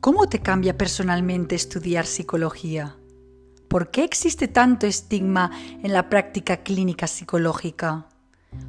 [0.00, 2.96] ¿Cómo te cambia personalmente estudiar psicología?
[3.68, 5.50] ¿Por qué existe tanto estigma
[5.82, 8.06] en la práctica clínica psicológica?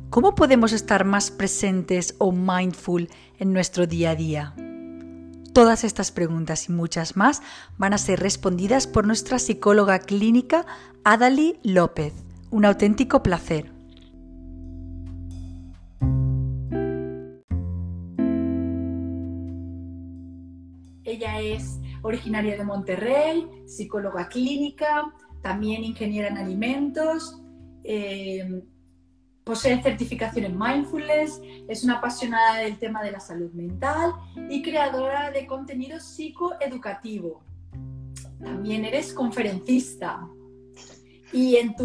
[0.09, 3.07] ¿Cómo podemos estar más presentes o mindful
[3.39, 4.55] en nuestro día a día?
[5.53, 7.41] Todas estas preguntas y muchas más
[7.77, 10.65] van a ser respondidas por nuestra psicóloga clínica
[11.05, 12.13] Adali López.
[12.49, 13.71] Un auténtico placer.
[21.53, 27.41] Es originaria de Monterrey, psicóloga clínica, también ingeniera en alimentos,
[27.83, 28.63] eh,
[29.43, 34.13] posee certificación en mindfulness, es una apasionada del tema de la salud mental
[34.49, 37.41] y creadora de contenido psicoeducativo.
[38.43, 40.27] También eres conferencista
[41.33, 41.75] y en,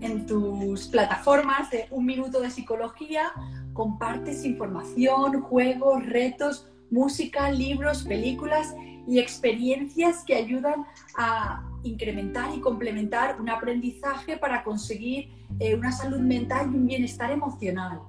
[0.00, 3.32] en tus plataformas de Un Minuto de Psicología
[3.72, 8.74] compartes información, juegos, retos, música, libros, películas
[9.06, 10.84] y experiencias que ayudan
[11.16, 17.30] a incrementar y complementar un aprendizaje para conseguir eh, una salud mental y un bienestar
[17.30, 18.00] emocional.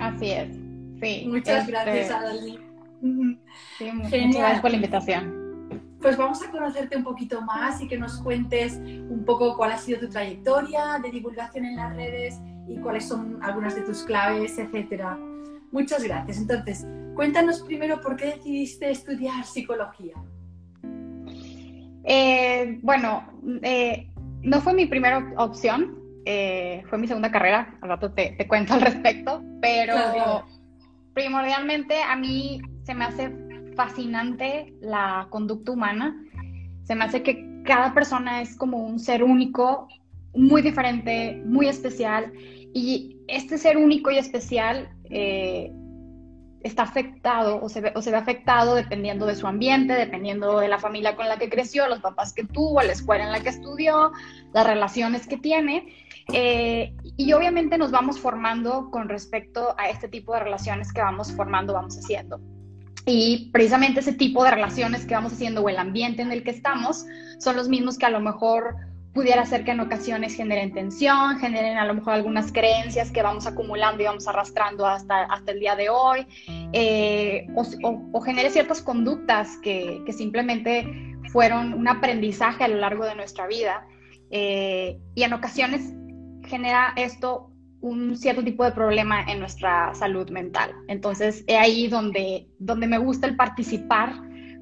[0.00, 0.56] Así es,
[1.00, 1.26] sí.
[1.28, 2.58] Muchas este, gracias, Adalí.
[3.78, 5.44] Sí, muchas gracias por la invitación.
[6.00, 9.78] Pues vamos a conocerte un poquito más y que nos cuentes un poco cuál ha
[9.78, 14.58] sido tu trayectoria de divulgación en las redes y cuáles son algunas de tus claves,
[14.58, 15.18] etcétera.
[15.74, 16.38] Muchas gracias.
[16.38, 20.14] Entonces, Cuéntanos primero por qué decidiste estudiar psicología.
[22.02, 23.24] Eh, bueno,
[23.62, 24.10] eh,
[24.42, 28.80] no fue mi primera opción, eh, fue mi segunda carrera, al rato te, cuento al
[28.82, 30.44] respecto, pero
[31.14, 33.32] primordialmente a mí se me hace
[33.76, 36.20] fascinante la conducta humana,
[36.82, 39.88] se me hace que cada persona es como un ser único,
[40.34, 42.32] muy diferente, muy especial,
[42.72, 44.88] y este ser único y especial
[46.64, 50.68] está afectado o se, ve, o se ve afectado dependiendo de su ambiente, dependiendo de
[50.68, 53.50] la familia con la que creció, los papás que tuvo, la escuela en la que
[53.50, 54.12] estudió,
[54.54, 55.94] las relaciones que tiene.
[56.32, 61.32] Eh, y obviamente nos vamos formando con respecto a este tipo de relaciones que vamos
[61.32, 62.40] formando, vamos haciendo.
[63.04, 66.50] Y precisamente ese tipo de relaciones que vamos haciendo o el ambiente en el que
[66.50, 67.04] estamos
[67.38, 68.74] son los mismos que a lo mejor
[69.14, 73.46] pudiera ser que en ocasiones generen tensión, generen a lo mejor algunas creencias que vamos
[73.46, 76.26] acumulando y vamos arrastrando hasta, hasta el día de hoy,
[76.72, 80.86] eh, o, genere ciertas conductas que, simplemente
[81.32, 83.86] fueron un aprendizaje a lo largo de nuestra vida.
[84.30, 85.92] Eh, y en ocasiones
[86.46, 87.50] genera esto
[87.80, 90.72] un cierto tipo de problema en nuestra salud mental.
[90.88, 94.14] Entonces, es ahí donde, donde me gusta el participar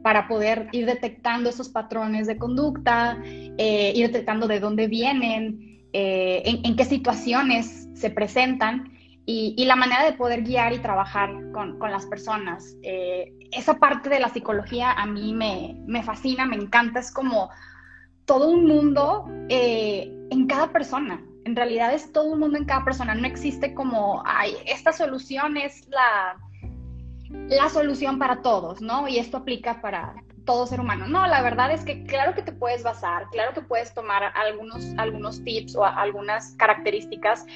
[0.02, 6.42] para poder ir detectando esos patrones de conducta, eh, ir detectando de dónde vienen, eh,
[6.44, 8.92] en, qué situaciones se presentan
[9.24, 12.76] y, la manera de poder guiar y trabajar con, las personas.
[12.82, 17.50] Eh, esa parte de la psicología a mí me, me, fascina, me encanta, es como
[18.24, 21.22] todo un mundo en cada persona.
[21.44, 25.56] En realidad es todo un mundo en cada persona, no existe como, ay, esta solución
[25.56, 26.36] es la
[27.32, 29.08] la solución para todos, ¿no?
[29.08, 31.06] Y esto aplica para todo ser humano.
[31.06, 34.84] No, la verdad es que claro que te puedes basar, claro que puedes tomar algunos,
[34.96, 37.46] algunos tips o algunas características,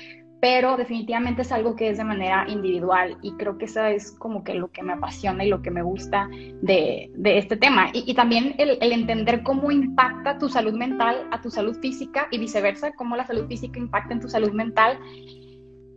[0.41, 4.45] pero definitivamente es algo que es de manera individual y creo que eso es como
[4.45, 6.29] que lo que me apasiona y lo que me gusta
[6.61, 7.89] de, este tema.
[7.93, 12.39] Y, también el, el, entender cómo impacta tu salud mental a tu salud física y
[12.39, 14.99] viceversa, cómo la salud física impacta en tu salud mental,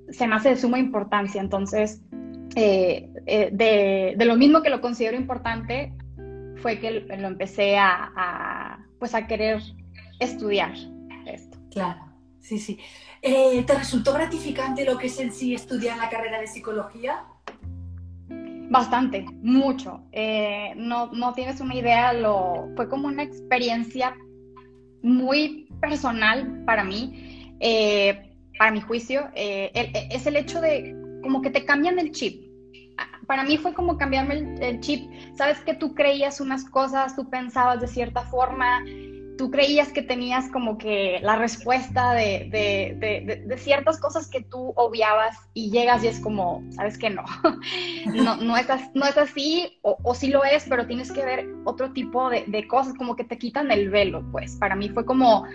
[0.09, 1.41] se me hace de suma importancia.
[1.41, 2.01] Entonces,
[2.55, 5.93] eh, eh, de, lo mismo que lo considero importante,
[6.61, 9.61] fue que lo empecé a, pues a querer
[10.19, 10.73] estudiar
[11.25, 11.57] esto.
[11.71, 12.01] Claro,
[12.39, 12.77] sí, sí.
[13.21, 17.23] Eh, ¿Te resultó gratificante lo que es en sí estudiar la carrera de psicología?
[18.71, 20.03] Bastante, mucho.
[20.75, 24.15] no, no tienes una idea, lo, fue como una experiencia
[25.01, 27.55] muy personal para mí,
[28.57, 29.29] para mi juicio.
[29.33, 32.49] es el hecho de como que te cambian el chip.
[33.27, 35.09] Para mí fue como cambiarme el, chip.
[35.35, 38.83] Sabes que tú creías unas cosas, tú pensabas de cierta forma,
[39.39, 44.73] tú creías que tenías como que la respuesta de, de, de, ciertas cosas que tú
[44.75, 47.23] obviabas y llegas y es como, sabes que no,
[48.13, 51.47] no, no, es, no es así o, o, sí lo es, pero tienes que ver
[51.63, 54.57] otro tipo de, cosas, como que te quitan el velo, pues.
[54.57, 55.45] Para mí fue como,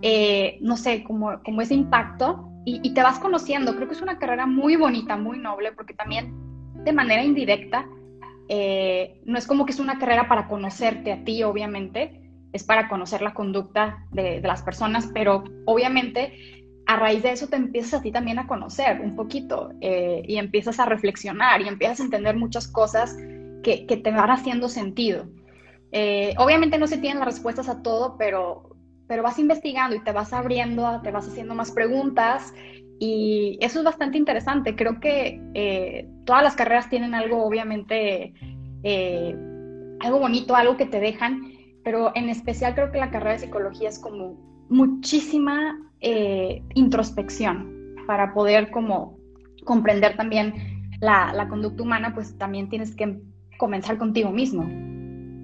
[0.00, 3.74] eh, no sé, como, como ese impacto y, te vas conociendo.
[3.74, 6.32] Creo que es una carrera muy bonita, muy noble, porque también
[6.84, 7.84] de manera indirecta,
[8.48, 12.23] eh, no es como que es una carrera para conocerte a ti, obviamente,
[12.54, 17.56] es para conocer la conducta de, las personas, pero obviamente a raíz de eso te
[17.56, 21.98] empiezas a ti también a conocer un poquito eh, y empiezas a reflexionar y empiezas
[21.98, 23.16] a entender muchas cosas
[23.64, 25.26] que, te van haciendo sentido.
[25.90, 28.76] Eh, obviamente no se tienen las respuestas a todo, pero,
[29.08, 32.54] pero vas investigando y te vas abriendo, te vas haciendo más preguntas
[33.00, 34.76] y eso es bastante interesante.
[34.76, 38.32] Creo que eh, todas las carreras tienen algo, obviamente,
[40.00, 41.53] algo bonito, algo que te dejan,
[41.84, 44.36] pero en especial creo que la carrera de psicología es como
[44.68, 45.78] muchísima
[46.74, 49.16] introspección para poder como
[49.64, 50.52] comprender también
[51.00, 53.20] la, la conducta humana, pues también tienes que
[53.58, 54.68] comenzar contigo mismo.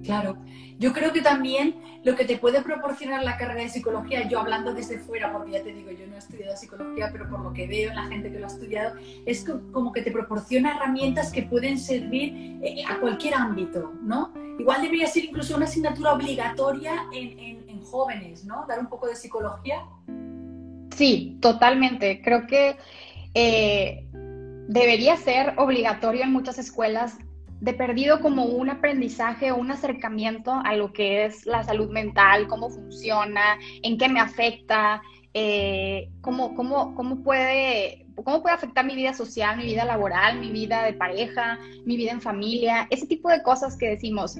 [0.03, 0.37] Claro.
[0.79, 4.73] Yo creo que también lo que te puede proporcionar la carrera de psicología, yo hablando
[4.73, 7.67] desde fuera, porque ya te digo, yo no he estudiado psicología, pero por lo que
[7.67, 8.95] veo en la gente que lo ha estudiado,
[9.25, 14.33] es como que te proporciona herramientas que pueden servir eh, a cualquier ámbito, ¿no?
[14.57, 18.65] Igual debería ser incluso una asignatura obligatoria en, jóvenes, ¿no?
[18.69, 19.83] Dar un poco de psicología.
[20.95, 22.21] Sí, totalmente.
[22.21, 22.77] Creo que
[23.33, 24.07] eh,
[24.69, 27.17] debería ser obligatorio en muchas escuelas
[27.61, 32.47] de perdido como un aprendizaje o un acercamiento a lo que es la salud mental,
[32.47, 35.01] cómo funciona, en qué me afecta,
[35.35, 40.49] eh, cómo, cómo, cómo, puede, cómo puede afectar mi vida social, mi vida laboral, mi
[40.49, 44.37] vida de pareja, mi vida en familia, ese tipo de cosas que decimos,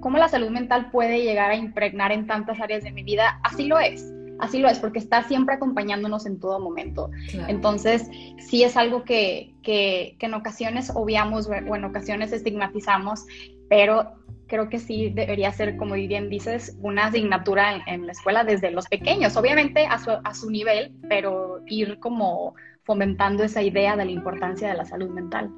[0.00, 3.66] cómo la salud mental puede llegar a impregnar en tantas áreas de mi vida, así
[3.66, 7.10] lo es así lo es, porque está siempre acompañándonos en todo momento.
[7.46, 13.24] Entonces, sí es algo que, que, en ocasiones obviamos o en ocasiones estigmatizamos,
[13.70, 14.14] pero
[14.48, 18.86] creo que sí debería ser, como bien dices, una asignatura en, la escuela desde los
[18.88, 24.10] pequeños, obviamente a su, a su nivel, pero ir como fomentando esa idea de la
[24.10, 25.50] importancia de la salud mental.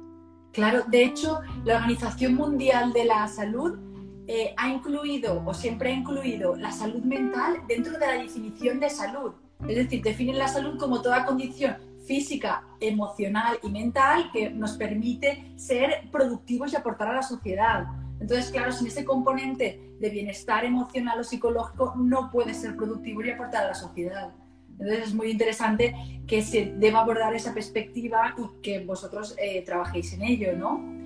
[0.53, 3.77] Claro, de hecho, la Organización Mundial de la Salud
[4.27, 8.89] eh, ha incluido o siempre ha incluido la salud mental dentro de la definición de
[8.89, 9.33] salud.
[9.67, 15.53] Es decir, definen la salud como toda condición física, emocional y mental que nos permite
[15.55, 17.85] ser productivos y aportar a la sociedad.
[18.19, 23.31] Entonces, claro, sin ese componente de bienestar emocional o psicológico no puede ser productivo y
[23.31, 24.33] aportar a la sociedad.
[24.71, 25.95] Entonces es muy interesante
[26.27, 31.04] que se deba abordar esa perspectiva y que vosotros eh, trabajéis en ello, ¿no?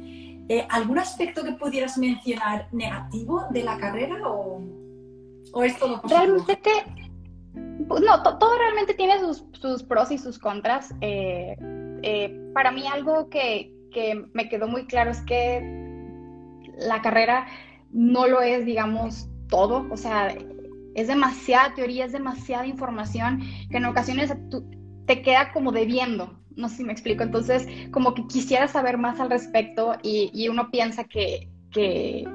[0.50, 4.64] Eh, ¿Algún aspecto que pudieras mencionar negativo de la carrera o,
[5.64, 6.02] es todo?
[6.10, 6.72] Realmente,
[7.54, 10.92] no, todo realmente tiene sus, pros y sus contras.
[11.02, 11.56] Eh,
[12.02, 15.62] eh, para mí algo que, que me quedó muy claro es que
[16.80, 17.46] la carrera
[17.92, 19.86] no lo es, digamos, todo.
[19.92, 20.36] O sea,
[20.96, 24.34] es demasiada teoría, es demasiada información que en ocasiones
[25.06, 27.24] te queda como debiendo no sé si me explico.
[27.24, 32.28] Entonces, como que quisiera saber más al respecto y, uno piensa que, que,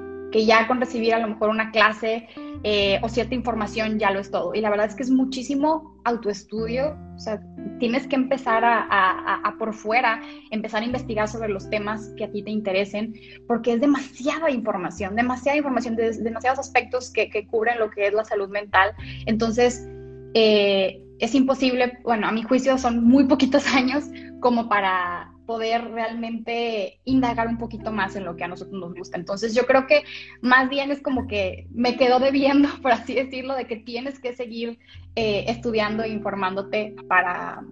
[0.47, 2.27] ya con recibir a lo mejor una clase
[2.65, 4.53] eh, o cierta información ya lo es todo.
[4.55, 7.41] Y la verdad es que es muchísimo autoestudio, o sea,
[7.79, 12.31] tienes que empezar a, a, por fuera, empezar a investigar sobre los temas que a
[12.31, 13.15] ti te interesen,
[13.47, 18.13] porque es demasiada información, demasiada información, de, demasiados aspectos que, que cubren lo que es
[18.13, 18.93] la salud mental.
[19.27, 19.87] Entonces,
[20.35, 24.05] eh, es imposible, bueno, a mi juicio son muy poquitos años
[24.41, 29.19] como para poder realmente indagar un poquito más en lo que a nosotros nos gusta.
[29.19, 30.05] Entonces yo creo que
[30.41, 34.35] más bien es como que me quedo debiendo, por así decirlo, de que tienes que
[34.35, 34.79] seguir
[35.17, 37.63] eh, estudiando e informándote para,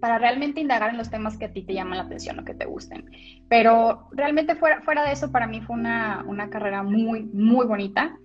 [0.00, 2.54] para realmente indagar en los temas que a ti te llaman la atención o que
[2.54, 3.08] te gusten.
[3.48, 8.18] Pero realmente fuera, fuera de eso, para mí fue una, una carrera muy, muy bonita.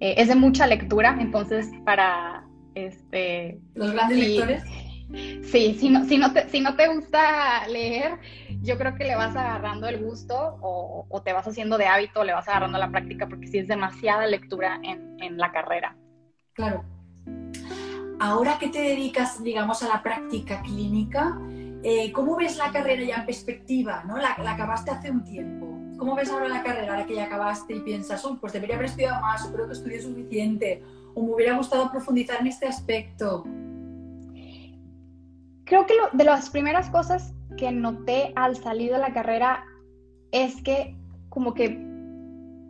[0.00, 4.62] Eh, es de mucha lectura, entonces para este, ¿Los grandes lectores?
[5.42, 8.18] Sí, si no, si, no te, si no te gusta leer,
[8.62, 12.32] yo creo que le vas agarrando el gusto o, te vas haciendo de hábito, le
[12.32, 15.96] vas agarrando la práctica, porque sí es demasiada lectura en, la carrera.
[16.54, 16.84] Claro.
[18.20, 21.38] Ahora que te dedicas, digamos, a la práctica clínica,
[21.82, 24.04] eh, ¿cómo ves la carrera ya en perspectiva?
[24.04, 24.16] ¿no?
[24.16, 25.66] La, la, acabaste hace un tiempo.
[25.98, 28.86] ¿Cómo ves ahora la carrera, ahora que ya acabaste y piensas, oh, pues debería haber
[28.86, 30.82] estudiado más, o creo que estudié suficiente,
[31.14, 33.44] o me hubiera gustado profundizar en este aspecto?
[35.64, 39.64] Creo que de las primeras cosas que noté al salir de la carrera
[40.32, 40.96] es que
[41.28, 41.91] como que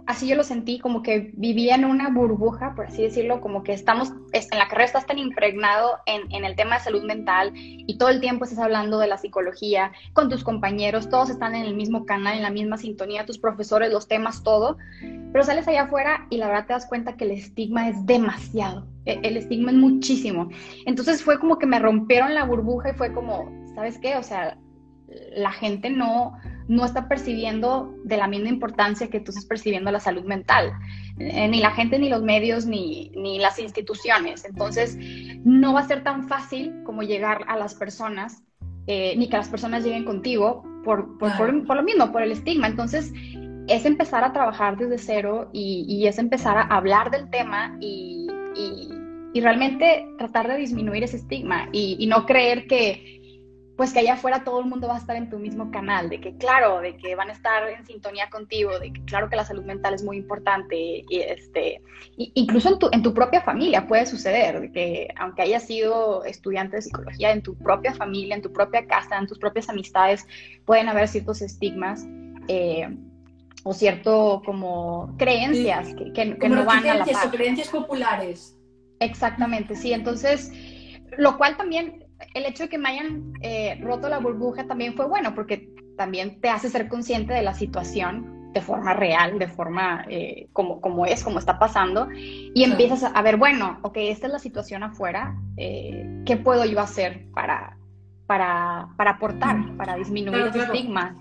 [0.07, 3.73] así yo lo sentí, como que vivía en una burbuja, por así decirlo, como que
[3.73, 8.09] estamos, en la carrera estás tan impregnado en, el tema de salud mental y todo
[8.09, 12.05] el tiempo estás hablando de la psicología con tus compañeros, todos están en el mismo
[12.05, 14.77] canal, en la misma sintonía, tus profesores, los temas, todo,
[15.33, 18.87] pero sales allá afuera y la verdad te das cuenta que el estigma es demasiado,
[19.05, 20.49] e, el estigma es muchísimo.
[20.87, 24.17] Entonces fue como que me rompieron la burbuja y fue como, ¿sabes qué?
[24.17, 24.59] O sea,
[25.35, 26.37] la gente no,
[26.69, 30.73] no está percibiendo de la misma importancia que tú estás percibiendo la salud mental.
[31.19, 34.45] Eh, ni la gente, ni los medios, ni, ni, las instituciones.
[34.45, 34.97] Entonces,
[35.45, 38.43] no va a ser tan fácil como llegar a las personas,
[38.87, 42.67] eh, ni que las personas lleguen contigo por, por, por, lo mismo, por el estigma.
[42.67, 43.13] Entonces,
[43.69, 48.29] es empezar a trabajar desde cero y, es empezar a hablar del tema y,
[49.35, 53.22] realmente tratar de disminuir ese estigma y, no creer que
[53.77, 56.21] pues que allá afuera todo el mundo va a estar en tu mismo canal, de
[56.21, 59.45] que claro, de que van a estar en sintonía contigo, de que claro que la
[59.45, 61.81] salud mental es muy importante, y este,
[62.17, 66.77] incluso en tu, en tu propia familia puede suceder, de que aunque hayas sido estudiante
[66.77, 70.27] de psicología, en tu propia familia, en tu propia casa, en tus propias amistades,
[70.65, 72.07] pueden haber ciertos estigmas.
[72.49, 72.89] Eh,
[73.65, 77.31] o cierto como creencias que, que, no van a la par.
[77.31, 78.57] creencias populares.
[78.99, 79.93] Exactamente, sí.
[79.93, 80.51] Entonces,
[81.17, 82.02] lo cual también,
[82.35, 86.41] el hecho de que me hayan eh, roto la burbuja también fue bueno, porque también
[86.41, 91.07] te hace ser consciente de la situación de forma real, de forma eh, como, como
[91.07, 95.37] es, como está pasando, y empiezas a ver, bueno, ok, esta es la situación afuera,
[95.57, 97.79] eh, ¿qué puedo yo hacer para,
[98.27, 101.17] para, para aportar, para disminuir el estigma?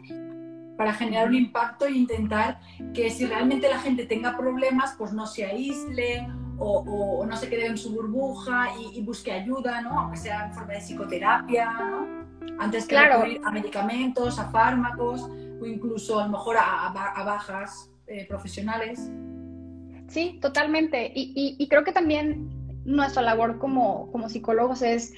[0.77, 2.59] para generar un impacto e intentar
[2.91, 6.27] que si realmente la gente tenga problemas, pues no se aísle
[6.63, 9.99] o, no se quede en su burbuja y, busque ayuda, ¿no?
[9.99, 12.25] Aunque sea en forma de psicoterapia, ¿no?
[12.59, 13.15] Antes que claro.
[13.15, 15.23] recurrir a medicamentos, a fármacos
[15.59, 16.91] o incluso a lo mejor a,
[17.23, 19.09] bajas eh, profesionales.
[20.07, 21.11] Sí, totalmente.
[21.15, 22.49] Y, creo que también
[22.85, 25.13] nuestra labor como, como psicólogos es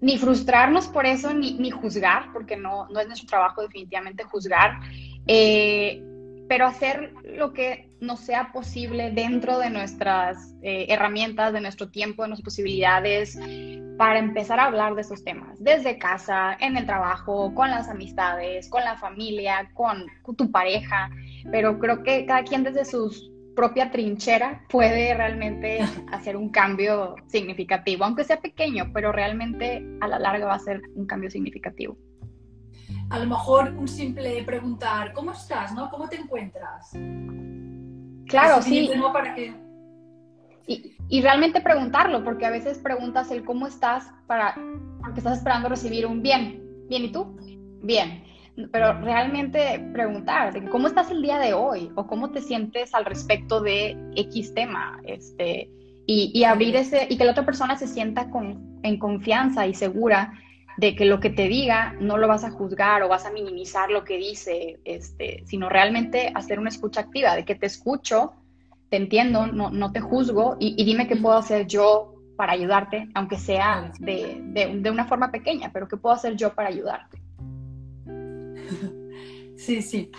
[0.00, 4.78] ni frustrarnos por eso, ni, juzgar, porque no, no, es nuestro trabajo definitivamente juzgar,
[5.26, 6.02] eh,
[6.48, 12.22] pero hacer lo que nos sea posible dentro de nuestras eh, herramientas, de nuestro tiempo,
[12.22, 13.38] de nuestras posibilidades,
[13.96, 18.68] para empezar a hablar de esos temas, desde casa, en el trabajo, con las amistades,
[18.68, 21.10] con la familia, con tu pareja,
[21.50, 25.80] pero creo que cada quien desde sus propia trinchera puede realmente
[26.12, 30.82] hacer un cambio significativo, aunque sea pequeño, pero realmente a la larga va a ser
[30.94, 31.96] un cambio significativo.
[33.10, 35.74] A lo mejor un simple preguntar, ¿cómo estás?
[35.74, 35.90] ¿no?
[35.90, 36.90] ¿Cómo te encuentras?
[38.26, 38.90] Claro, sí.
[39.12, 39.34] Para
[40.68, 44.56] y, y, realmente preguntarlo, porque a veces preguntas el cómo estás para,
[45.00, 46.60] porque estás esperando recibir un bien.
[46.88, 47.36] ¿Bien y tú?
[47.82, 48.24] Bien
[48.72, 53.60] pero realmente preguntar cómo estás el día de hoy o cómo te sientes al respecto
[53.60, 55.70] de X tema, este,
[56.06, 60.32] y, abrir ese, y que la otra persona se sienta con, en confianza y segura
[60.76, 63.90] de que lo que te diga no lo vas a juzgar o vas a minimizar
[63.90, 68.34] lo que dice, este, sino realmente hacer una escucha activa, de que te escucho,
[68.90, 73.38] te entiendo, no, no te juzgo y, dime qué puedo hacer yo para ayudarte, aunque
[73.38, 77.22] sea de, de, de una forma pequeña, pero qué puedo hacer yo para ayudarte.
[79.56, 80.10] Sí, sí.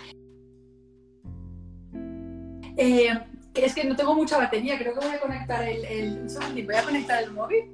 [2.76, 3.08] Eh,
[3.54, 6.26] es que no tengo mucha batería, creo que voy a conectar el, el
[6.66, 7.64] voy a conectar el móvil.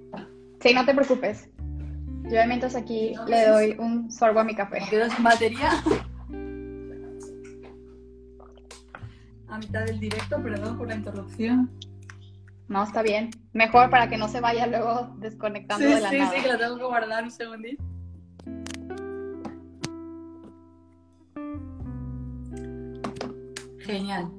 [0.61, 1.49] Sí, no te preocupes.
[2.25, 4.79] Yo mientras aquí le doy un sorbo a mi café.
[4.89, 5.71] quedo sin batería.
[9.49, 11.71] A mitad del directo, perdón por la interrupción.
[12.67, 13.31] No, está bien.
[13.53, 16.31] Mejor para que no se vaya luego desconectando de la sí, nada.
[16.31, 17.85] Sí, sí, que lo tengo que guardar un segundito.
[23.81, 24.31] Genial.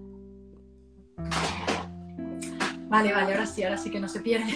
[2.90, 4.54] Vale, vale, ahora sí, ahora sí que no se pierde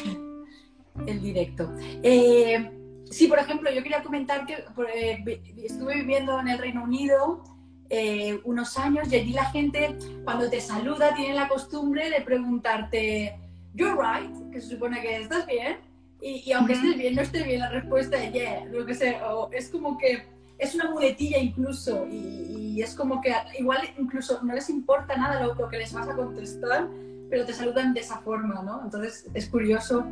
[1.05, 1.71] el directo.
[2.03, 2.78] Eh,
[3.09, 4.63] sí, por ejemplo, yo quería comentar que
[4.95, 7.43] eh, estuve viviendo en el Reino Unido
[7.89, 13.39] eh, unos años y allí la gente cuando te saluda tiene la costumbre de preguntarte,
[13.73, 15.77] you're right, que se supone que estás bien,
[16.21, 19.49] y, aunque estés bien, no esté bien, la respuesta es yeah, lo que sea, o
[19.53, 20.25] es como que
[20.57, 25.67] es una muletilla incluso y, es como que igual incluso no les importa nada lo,
[25.67, 26.87] que les vas a contestar,
[27.29, 28.81] pero te saludan de esa forma, ¿no?
[28.83, 30.05] Entonces es curioso,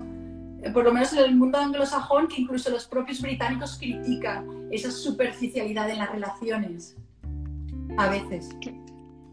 [0.74, 5.90] por lo menos en el mundo anglosajón, que incluso los propios británicos critican esa superficialidad
[5.90, 6.96] en las relaciones,
[7.98, 8.50] a veces.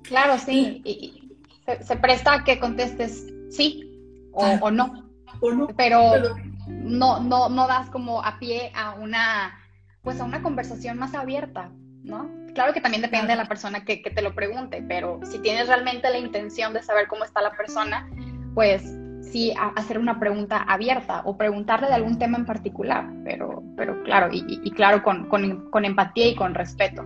[0.02, 1.37] Claro, sí, y,
[1.81, 3.90] se, presta a que contestes sí
[4.33, 5.04] o, no.
[5.40, 5.69] O no.
[5.76, 6.37] pero,
[6.69, 9.59] no, no, no das como a pie a una
[10.04, 11.71] pues a una conversación más abierta,
[12.02, 12.31] ¿no?
[12.54, 16.09] Claro que también depende de la persona que, te lo pregunte, pero si tienes realmente
[16.11, 18.09] la intención de saber cómo está la persona,
[18.54, 18.85] pues
[19.31, 24.28] sí hacer una pregunta abierta o preguntarle de algún tema en particular, pero, pero claro,
[24.33, 27.04] y, claro, con, con, empatía y con respeto.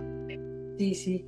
[0.77, 1.25] Sí, sí.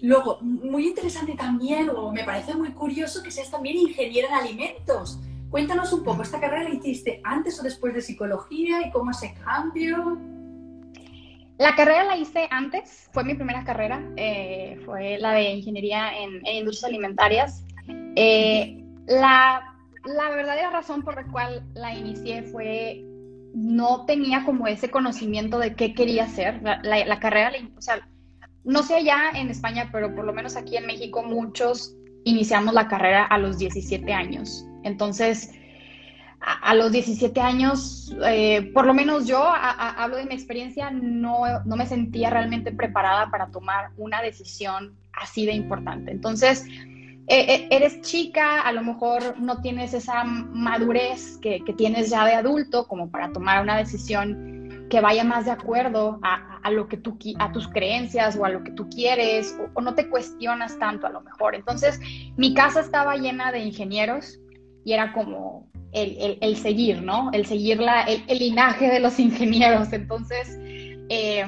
[0.00, 5.20] Luego, muy interesante también, o me parece muy curioso que seas también ingeniera en alimentos.
[5.50, 9.34] Cuéntanos un poco, ¿esta carrera la hiciste antes o después de psicología y cómo ese
[9.44, 10.18] cambio?
[11.58, 16.46] La carrera la hice antes, fue mi primera carrera, eh, fue la de ingeniería en,
[16.46, 17.64] industrias alimentarias.
[18.14, 19.77] Eh, la,
[20.14, 23.04] la, verdadera razón por la cual la inicié fue
[23.54, 26.62] no tenía como ese conocimiento de qué quería hacer.
[26.62, 28.06] La, la, carrera, o sea,
[28.64, 32.88] no sé allá en España, pero por lo menos aquí en México muchos iniciamos la
[32.88, 34.66] carrera a los 17 años.
[34.84, 35.50] Entonces,
[36.40, 41.76] a, los 17 años, eh, por lo menos yo hablo de mi experiencia, no, no
[41.76, 46.12] me sentía realmente preparada para tomar una decisión así de importante.
[46.12, 46.64] Entonces,
[47.28, 53.10] eres chica, a lo mejor no tienes esa madurez que, tienes ya de adulto como
[53.10, 57.68] para tomar una decisión que vaya más de acuerdo a, lo que tú, a tus
[57.68, 61.54] creencias o a lo que tú quieres, o, no te cuestionas tanto a lo mejor.
[61.54, 62.00] Entonces,
[62.36, 64.40] mi casa estaba llena de ingenieros
[64.84, 67.30] y era como el, seguir, ¿no?
[67.32, 69.92] El seguir la, el, linaje de los ingenieros.
[69.92, 70.58] Entonces,
[71.10, 71.46] eh,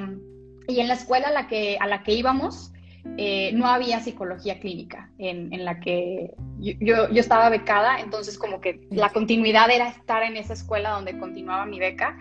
[0.68, 2.72] y en la escuela a la que, a la que íbamos,
[3.16, 8.87] eh, no había psicología clínica en, la que yo, yo, estaba becada, entonces como que
[8.90, 12.16] la continuidad era estar en esa escuela donde continuaba mi beca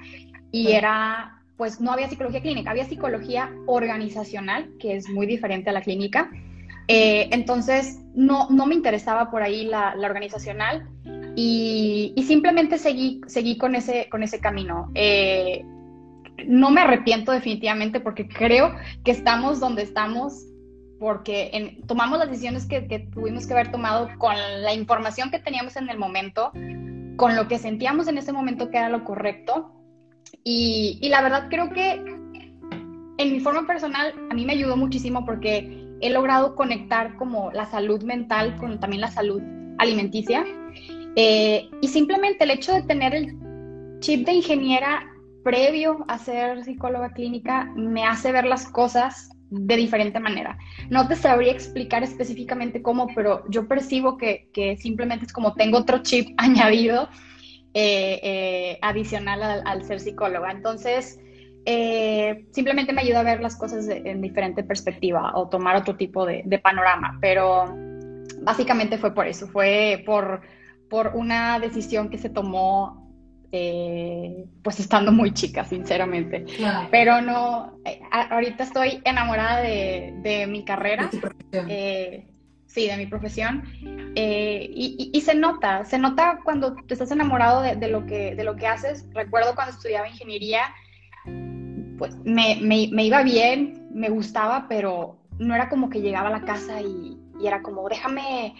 [0.52, 5.74] y era, pues no había psicología clínica, había psicología organizacional, que es muy diferente a
[5.74, 6.30] la clínica.
[6.88, 10.88] Eh, entonces no, no me interesaba por ahí la, la organizacional
[11.36, 14.90] y, y, simplemente seguí, seguí con, ese, con ese camino.
[14.96, 15.64] Eh,
[16.48, 20.46] no me arrepiento definitivamente porque creo que estamos donde estamos
[21.00, 22.82] porque tomamos las decisiones que,
[23.14, 26.52] tuvimos que haber tomado con la información que teníamos en el momento,
[27.16, 29.72] con lo que sentíamos en ese momento que era lo correcto.
[30.44, 31.94] Y, la verdad creo que
[33.18, 37.66] en mi forma personal a mí me ayudó muchísimo porque he logrado conectar como la
[37.66, 39.42] salud mental con también la salud
[39.78, 40.46] alimenticia.
[41.16, 43.38] Eh, y simplemente el hecho de tener el
[44.00, 45.06] chip de ingeniera
[45.44, 50.58] previo a ser psicóloga clínica me hace ver las cosas de diferente manera.
[50.90, 56.00] No te sabría explicar específicamente cómo, pero yo percibo que, simplemente es como tengo otro
[56.04, 57.10] chip añadido
[57.74, 60.52] eh, eh, adicional al, ser psicóloga.
[60.52, 61.20] Entonces,
[61.66, 66.26] eh, simplemente me ayuda a ver las cosas en diferente perspectiva o tomar otro tipo
[66.26, 67.66] de, de, panorama, pero
[68.42, 70.42] básicamente fue por eso, fue por,
[70.90, 73.09] por una decisión que se tomó
[73.52, 76.46] eh, pues estando muy chica, sinceramente.
[76.92, 81.10] Pero no, eh, ahorita estoy enamorada de, mi carrera.
[81.52, 82.28] Eh,
[82.68, 83.64] sí, de mi profesión.
[84.16, 88.68] Y, se nota, se nota cuando te estás enamorado de, lo que, de lo que
[88.68, 89.08] haces.
[89.14, 90.62] Recuerdo cuando estudiaba ingeniería,
[91.98, 96.82] pues me, iba bien, me gustaba, pero no era como que llegaba a la casa
[96.82, 98.54] y, era como, déjame,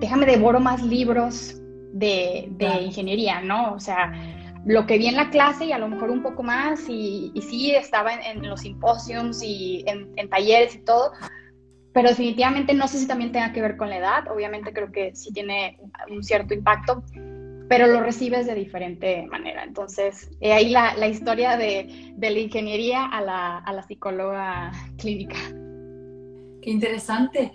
[0.00, 1.60] déjame devoro más libros,
[1.92, 2.48] de,
[2.82, 3.74] ingeniería, ¿no?
[3.74, 4.12] O sea,
[4.64, 7.72] lo que vi en la clase y a lo mejor un poco más, y, sí,
[7.74, 11.12] estaba en, los simposios y en, talleres y todo,
[11.92, 15.14] pero definitivamente no sé si también tenga que ver con la edad, obviamente creo que
[15.14, 15.78] sí tiene
[16.10, 17.04] un cierto impacto,
[17.68, 19.64] pero lo recibes de diferente manera.
[19.64, 25.36] Entonces, ahí la, la historia de, de, la ingeniería a la, a la psicóloga clínica.
[26.62, 27.52] Qué interesante.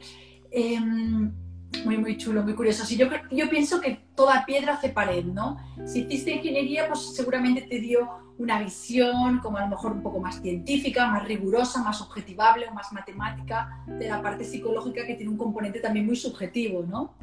[0.52, 1.32] Em,
[1.86, 2.86] muy, muy chulo, muy curioso.
[2.86, 5.58] Sí, yo, yo pienso que toda piedra hace pared, ¿no?
[5.86, 10.20] Si hiciste ingeniería, pues seguramente te dio una visión como a lo mejor un poco
[10.20, 15.32] más científica, más rigurosa, más objetivable o más matemática de la parte psicológica que tiene
[15.32, 17.16] un componente también muy subjetivo, ¿no?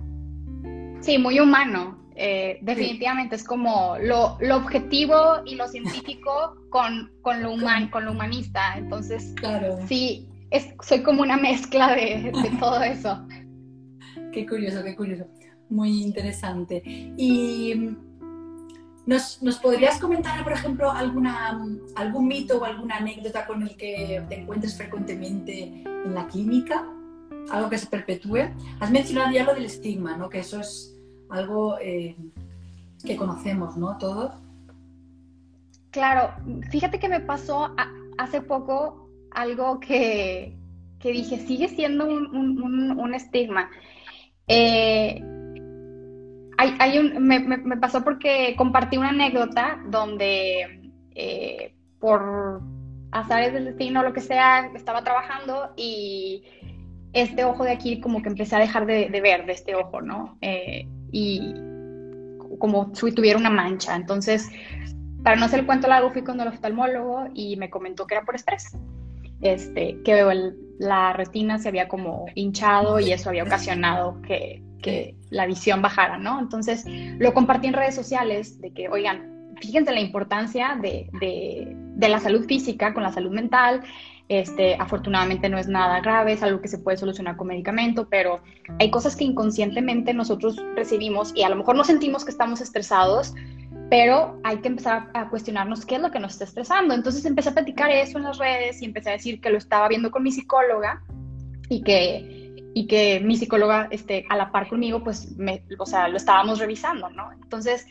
[1.00, 1.98] Sí, muy humano.
[2.16, 8.04] Eh, definitivamente es como lo, lo, objetivo y lo científico con, con lo humano, con
[8.04, 8.74] lo humanista.
[8.76, 9.78] Entonces, claro.
[9.88, 13.26] sí, es, soy como una mezcla de, de todo eso.
[14.34, 15.26] Qué curioso, qué curioso.
[15.70, 16.82] Muy interesante.
[17.16, 17.96] Y mm,
[19.06, 24.24] ¿nos, ¿nos, podrías comentar, por ejemplo, alguna, algún mito o alguna anécdota con el que
[24.28, 26.84] te encuentres frecuentemente en la clínica?
[27.52, 28.50] Algo que se perpetúe.
[28.80, 30.28] Has mencionado ya lo del estigma, ¿no?
[30.28, 30.98] Que eso es
[31.30, 32.16] algo eh,
[33.04, 33.96] que conocemos, ¿no?
[33.98, 34.32] Todos.
[35.92, 36.34] Claro,
[36.72, 37.72] fíjate que me pasó
[38.18, 40.56] hace poco algo que,
[40.98, 43.70] que dije, sigue siendo un, un, un estigma.
[44.46, 45.22] Eh,
[46.56, 52.62] hay, un, me, pasó porque compartí una anécdota donde eh, por
[53.10, 56.42] azares del destino o lo que sea, estaba trabajando y
[57.12, 60.36] este ojo de aquí como que empecé a dejar de, ver de este ojo, ¿no?
[60.40, 61.54] Eh, y
[62.58, 63.94] como si tuviera una mancha.
[63.94, 64.48] Entonces,
[65.22, 68.24] para no hacer el cuento largo, fui con el oftalmólogo y me comentó que era
[68.24, 68.76] por estrés.
[69.40, 74.62] Este, que el, la retina se había como hinchado y eso había ocasionado que,
[75.30, 76.38] la visión bajara, ¿no?
[76.38, 76.84] Entonces
[77.18, 81.08] lo compartí en redes sociales de que, oigan, fíjense la importancia de,
[81.96, 83.80] la salud física con la salud mental.
[84.28, 88.42] Este, afortunadamente no es nada grave, es algo que se puede solucionar con medicamento, pero
[88.78, 93.34] hay cosas que inconscientemente nosotros recibimos y a lo mejor no sentimos que estamos estresados,
[93.90, 96.94] pero hay que empezar a cuestionarnos qué es lo que nos está estresando.
[96.94, 99.88] Entonces empecé a platicar eso en las redes y empecé a decir que lo estaba
[99.88, 101.02] viendo con mi psicóloga
[101.68, 106.08] y que, y que mi psicóloga este, a la par conmigo, pues, me, o sea,
[106.08, 107.32] lo estábamos revisando, ¿no?
[107.32, 107.86] Entonces,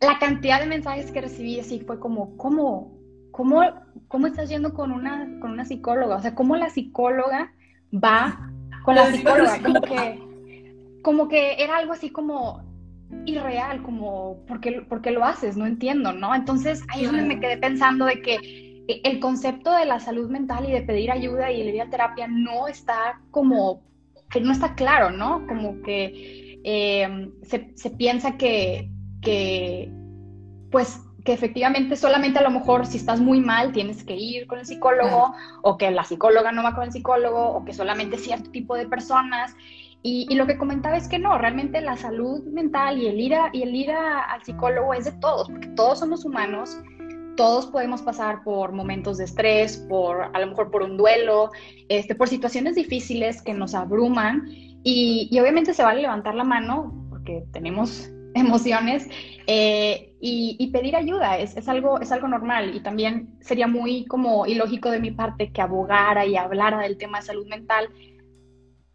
[0.00, 2.92] la cantidad de mensajes que recibí así fue como, ¿cómo,
[3.30, 3.62] cómo,
[4.08, 6.16] cómo estás yendo con una, con una psicóloga?
[6.16, 7.52] O sea, ¿cómo la psicóloga
[7.92, 8.50] va
[8.84, 9.60] con la psicóloga?
[9.62, 12.71] Como que, como que era algo así como
[13.24, 15.56] irreal, como, ¿por qué, lo haces?
[15.56, 16.34] No entiendo, ¿no?
[16.34, 18.34] Entonces ahí es donde me quedé pensando de que
[18.88, 21.90] eh, el concepto de la salud mental y de pedir ayuda y el ir a
[21.90, 23.82] terapia no está como,
[24.30, 25.46] que no está claro, ¿no?
[25.46, 29.90] Como que eh, se, piensa que, que,
[30.70, 34.58] pues, que efectivamente solamente a lo mejor si estás muy mal tienes que ir con
[34.58, 38.50] el psicólogo o que la psicóloga no va con el psicólogo o que solamente cierto
[38.50, 39.54] tipo de personas
[40.04, 43.62] y, lo que comentaba es que no, realmente la salud mental y el ir, y
[43.62, 46.76] el ir al psicólogo es de todos, porque todos somos humanos,
[47.36, 51.50] todos podemos pasar por momentos de estrés, por a lo mejor por un duelo,
[51.88, 54.48] este, por situaciones difíciles que nos abruman
[54.82, 59.08] y, obviamente se vale levantar la mano porque tenemos emociones
[59.46, 64.46] eh, y, pedir ayuda es, es, algo, es algo normal y también sería muy como
[64.46, 67.88] ilógico de mi parte que abogara y hablara del tema de salud mental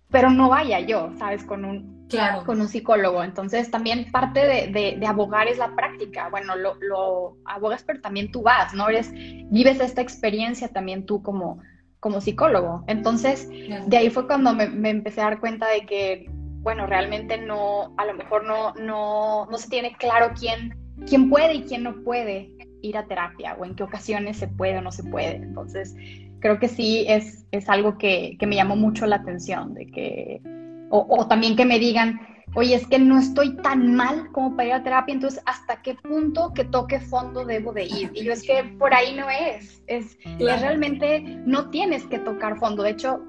[0.10, 1.44] pero no vaya yo, ¿sabes?
[1.44, 2.46] Con un, claro.
[2.46, 3.24] con un psicólogo.
[3.24, 6.30] Entonces, también parte de, de, abogar es la práctica.
[6.30, 8.90] Bueno, lo, lo, abogas, pero también tú vas, ¿no?
[8.90, 11.60] Eres, vives esta experiencia también tú como,
[12.00, 12.84] como psicólogo.
[12.88, 17.38] Entonces, de ahí fue cuando me, me, empecé a dar cuenta de que, bueno, realmente
[17.38, 20.74] no, a lo mejor no, no, no se tiene claro quién,
[21.06, 24.78] quién puede y quién no puede ir a terapia o en qué ocasiones se puede
[24.78, 25.36] o no se puede.
[25.36, 25.96] Entonces,
[26.40, 30.42] creo que sí es, es algo que, me llamó mucho la atención, de que,
[30.90, 32.20] o, también que me digan,
[32.56, 35.96] oye, es que no estoy tan mal como para ir a terapia, entonces, ¿hasta qué
[35.96, 38.12] punto que toque fondo debo de ir?
[38.14, 42.84] Y yo es que por ahí no es, es, realmente no tienes que tocar fondo,
[42.84, 43.20] de hecho,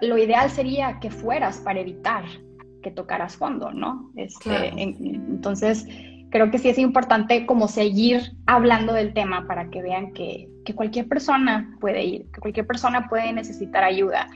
[0.00, 2.24] lo, ideal sería que fueras para evitar
[2.82, 4.10] que tocaras fondo, ¿no?
[4.16, 5.86] Este, entonces,
[6.30, 11.08] creo que sí es importante como seguir hablando del tema para que vean que, cualquier
[11.08, 14.28] persona puede ir, que cualquier persona puede necesitar ayuda.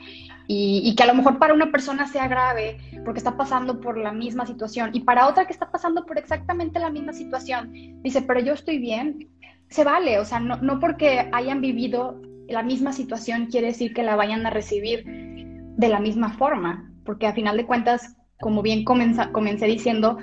[0.47, 4.11] Y, que a lo mejor para una persona sea grave porque está pasando por la
[4.11, 8.39] misma situación y para otra que está pasando por exactamente la misma situación, dice, pero
[8.39, 9.29] yo estoy bien,
[9.69, 14.03] se vale, o sea, no, no porque hayan vivido la misma situación quiere decir que
[14.03, 18.83] la vayan a recibir de la misma forma, porque a final de cuentas, como bien
[18.83, 20.17] comencé diciendo,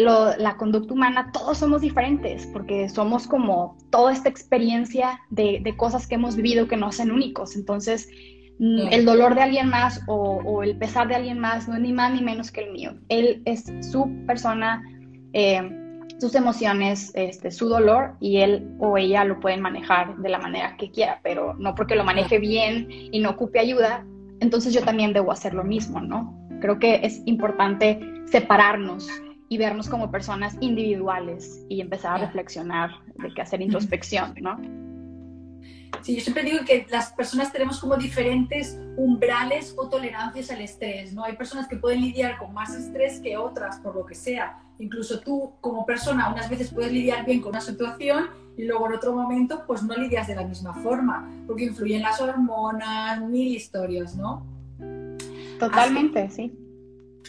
[0.00, 6.16] la conducta humana, todos somos diferentes, porque somos como toda esta experiencia de, cosas que
[6.16, 7.56] hemos vivido que nos hacen únicos.
[7.56, 8.08] Entonces,
[8.58, 11.92] mm, el dolor de alguien más o, el pesar de alguien más no es ni
[11.92, 12.94] más ni menos que el mío.
[13.08, 14.82] Él es su persona,
[15.32, 15.62] eh,
[16.18, 20.76] sus emociones, este, su dolor, y él o ella lo pueden manejar de la manera
[20.76, 24.04] que quiera, pero no porque lo maneje bien y no ocupe ayuda,
[24.40, 26.36] entonces yo también debo hacer lo mismo, ¿no?
[26.60, 29.08] Creo que es importante separarnos
[29.50, 34.56] y vernos como personas individuales y empezar a reflexionar de qué hacer introspección, ¿no?
[36.02, 41.12] Sí, yo siempre digo que las personas tenemos como diferentes umbrales o tolerancias al estrés,
[41.12, 41.24] ¿no?
[41.24, 44.62] Hay personas que pueden lidiar con más estrés que otras, por lo que sea.
[44.78, 48.94] Incluso tú, como persona, unas veces puedes lidiar bien con una situación y luego en
[48.94, 54.14] otro momento, pues no lidias de la misma forma, porque influyen las hormonas, mil historias,
[54.14, 54.46] ¿no?
[55.58, 56.52] Totalmente, sí.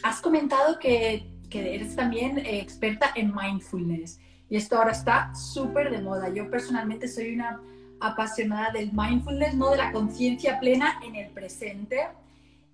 [0.03, 4.19] Has comentado que que eres también eh, experta en mindfulness.
[4.49, 6.29] Y esto ahora está súper de moda.
[6.29, 7.61] Yo personalmente soy una
[7.99, 9.69] apasionada del mindfulness, ¿no?
[9.69, 12.07] de la conciencia plena en el presente.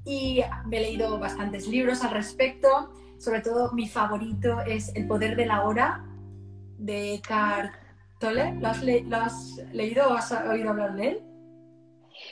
[0.06, 2.94] Y he leído bastantes libros al respecto.
[3.18, 6.06] Sobre todo mi favorito es El poder de la hora
[6.78, 7.74] de Eckhart
[8.20, 8.54] Tolle.
[8.54, 11.22] ¿Lo has, ¿Lo has leído o has oído hablar de él?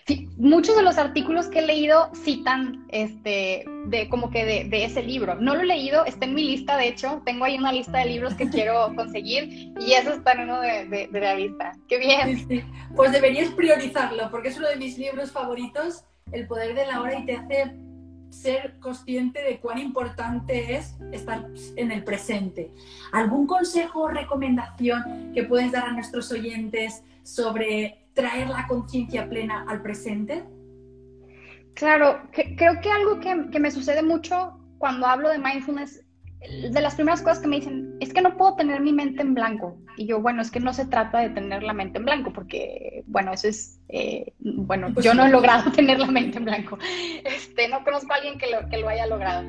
[0.07, 5.01] Sí, muchos de los artículos que he leído citan este, de como que de, ese
[5.01, 5.35] libro.
[5.35, 8.05] No lo he leído, está en mi lista, de hecho, tengo ahí una lista de
[8.05, 11.71] libros que quiero conseguir y eso está en uno de, de, la lista.
[11.87, 12.69] ¡Qué bien!
[12.95, 17.19] Pues deberías priorizarlo porque es uno de mis libros favoritos, El poder de la hora,
[17.19, 17.75] y te hace
[18.29, 22.71] ser consciente de cuán importante es estar en el presente.
[23.11, 29.65] ¿Algún consejo o recomendación que puedes dar a nuestros oyentes sobre traer la conciencia plena
[29.67, 30.43] al presente?
[31.75, 36.01] Claro, creo que algo que, me sucede mucho cuando hablo de mindfulness,
[36.71, 39.33] de las primeras cosas que me dicen, es que no puedo tener mi mente en
[39.33, 39.77] blanco.
[39.97, 43.03] Y yo, bueno, es que no se trata de tener la mente en blanco, porque,
[43.07, 46.77] bueno, eso es, eh, bueno, pues yo no he logrado tener la mente en blanco.
[47.25, 49.43] Este, no conozco a alguien que lo, que lo haya logrado.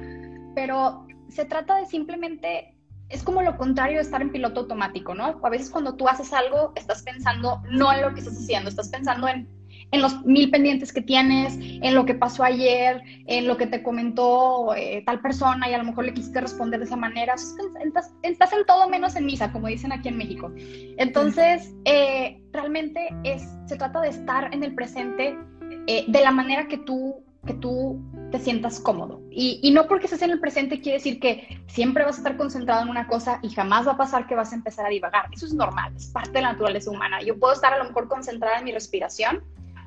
[0.55, 2.76] Pero se trata de simplemente
[3.09, 5.39] es como lo contrario de estar en piloto automático, ¿no?
[5.43, 8.89] A veces cuando tú haces algo, estás pensando no en lo que estás haciendo, estás
[8.89, 9.49] pensando en,
[9.93, 13.83] en los mil pendientes que tienes, en lo que pasó ayer, en lo que te
[13.83, 17.35] comentó eh, tal persona y a lo mejor le quisiste responder de esa manera.
[17.35, 20.53] Estás, estás, en todo menos en misa, como dicen aquí en México.
[20.57, 25.39] Entonces, eh, realmente es, se trata de estar en el presente
[25.87, 29.23] eh, de la manera que tú que tú te sientas cómodo.
[29.31, 32.83] Y, no porque estés en el presente quiere decir que siempre vas a estar concentrado
[32.83, 35.27] en una cosa y jamás va a pasar que vas a empezar a divagar.
[35.33, 37.23] Eso es normal, es parte de la naturaleza humana.
[37.23, 39.43] Yo puedo estar a lo mejor concentrada en mi respiración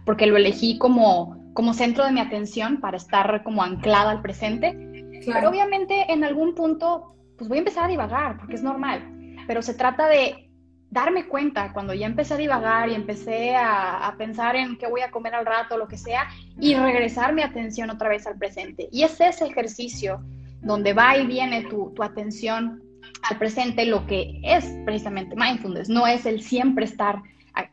[0.06, 4.74] porque lo elegí como, como centro de mi atención para estar como anclada al presente.
[5.26, 9.36] Pero obviamente en algún punto pues voy a empezar a divagar porque es normal.
[9.48, 10.49] Pero se trata de
[10.92, 15.12] darme cuenta cuando ya empecé a divagar y empecé a, pensar en qué voy a
[15.12, 16.28] comer al rato, lo que sea,
[16.60, 18.90] y regresar mi atención otra vez al presente.
[18.92, 20.22] Y es ese ejercicio
[20.62, 22.82] donde va y viene tu, atención
[23.30, 27.22] al presente, lo que es precisamente mindfulness, no es el siempre estar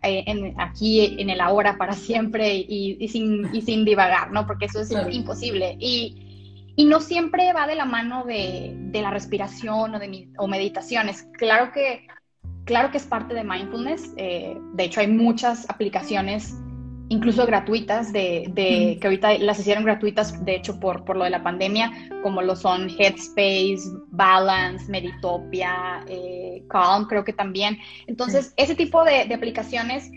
[0.02, 4.46] eh, aquí en el ahora para siempre y, sin, sin, divagar, ¿no?
[4.46, 5.76] Porque eso es imposible.
[5.80, 6.22] Y,
[6.78, 11.26] no siempre va de la mano de, la respiración o de o meditaciones.
[11.38, 12.06] Claro que
[12.66, 14.12] Claro que es parte de mindfulness.
[14.16, 16.52] Eh, de hecho, hay muchas aplicaciones,
[17.08, 18.50] incluso gratuitas, de,
[19.00, 21.92] que ahorita las hicieron gratuitas, de hecho, por, por lo de la pandemia,
[22.24, 27.78] como lo son Headspace, Balance, Meditopia, eh, Calm, creo que también.
[28.08, 30.10] Entonces, ese tipo de, de aplicaciones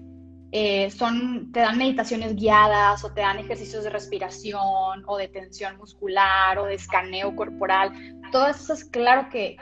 [0.51, 5.77] eh, son, te dan meditaciones guiadas o te dan ejercicios de respiración o de tensión
[5.77, 7.91] muscular o de escaneo corporal.
[8.31, 9.57] Todas esas, claro que,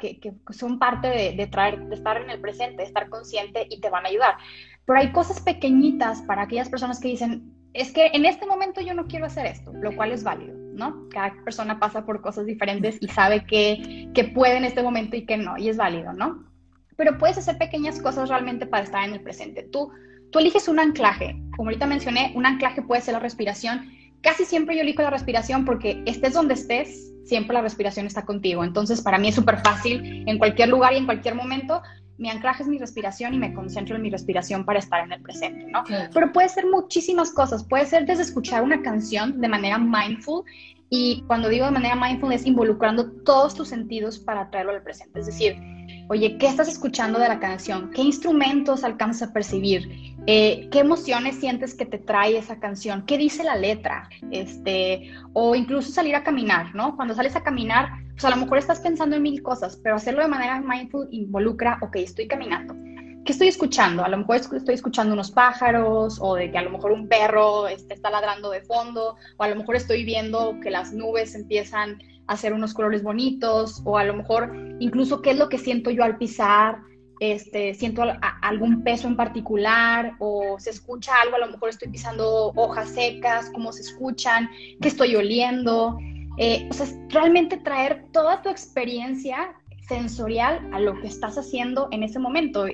[0.51, 4.05] son parte de, traer, de estar en el presente, de estar consciente y te van
[4.05, 4.35] a ayudar.
[4.85, 8.93] Pero hay cosas pequeñitas para aquellas personas que dicen, es que en este momento yo
[8.93, 11.09] no quiero hacer esto, lo cual es válido, ¿no?
[11.09, 15.25] Cada persona pasa por cosas diferentes y sabe que, que puede en este momento y
[15.25, 16.45] que no, y es válido, ¿no?
[16.95, 19.63] Pero puedes hacer pequeñas cosas realmente para estar en el presente.
[19.63, 19.91] Tú
[20.31, 21.41] Tú eliges un anclaje.
[21.55, 23.91] Como ahorita mencioné, un anclaje puede ser la respiración.
[24.21, 28.63] Casi siempre yo elijo la respiración porque estés donde estés, siempre la respiración está contigo.
[28.63, 31.81] Entonces, para mí es súper fácil en cualquier lugar y en cualquier momento.
[32.17, 35.21] Mi anclaje es mi respiración y me concentro en mi respiración para estar en el
[35.21, 35.83] presente, ¿no?
[36.11, 37.63] Pero puede ser muchísimas cosas.
[37.63, 40.43] Puede ser desde escuchar una canción de manera mindful
[40.89, 45.19] y cuando digo de manera mindful es involucrando todos tus sentidos para traerlo al presente.
[45.19, 45.57] Es decir,
[46.09, 47.91] oye, ¿qué estás escuchando de la canción?
[47.91, 50.15] ¿Qué instrumentos alcanzas a percibir?
[50.25, 53.05] Eh, ¿Qué emociones sientes que te trae esa canción?
[53.05, 54.09] ¿Qué dice la letra?
[54.31, 56.95] Este, o incluso salir a caminar, ¿no?
[56.95, 60.21] Cuando sales a caminar, pues a lo mejor estás pensando en mil cosas, pero hacerlo
[60.21, 62.75] de manera mindful involucra, ok, estoy caminando.
[63.25, 64.05] ¿Qué estoy escuchando?
[64.05, 67.67] A lo mejor estoy escuchando unos pájaros o de que a lo mejor un perro
[67.67, 71.99] este, está ladrando de fondo o a lo mejor estoy viendo que las nubes empiezan
[72.27, 76.03] hacer unos colores bonitos o a lo mejor incluso qué es lo que siento yo
[76.03, 76.79] al pisar,
[77.19, 78.03] este, siento
[78.41, 83.49] algún peso en particular o se escucha algo, a lo mejor estoy pisando hojas secas,
[83.53, 84.49] cómo se escuchan,
[84.81, 85.97] qué estoy oliendo.
[86.37, 89.55] Eh, o sea, realmente traer toda tu experiencia
[89.87, 92.67] sensorial a lo que estás haciendo en ese momento.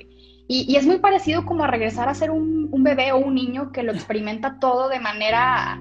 [0.46, 3.72] Y, es muy parecido como a regresar a ser un, un, bebé o un niño
[3.72, 5.80] que lo experimenta todo de manera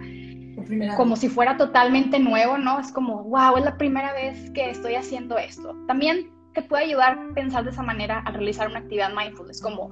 [0.97, 2.79] como si fuera totalmente nuevo, ¿no?
[2.79, 5.75] Es como, wow, es la primera vez que estoy haciendo esto.
[5.87, 9.89] También te puede ayudar a pensar de esa manera a realizar una actividad mindfulness, como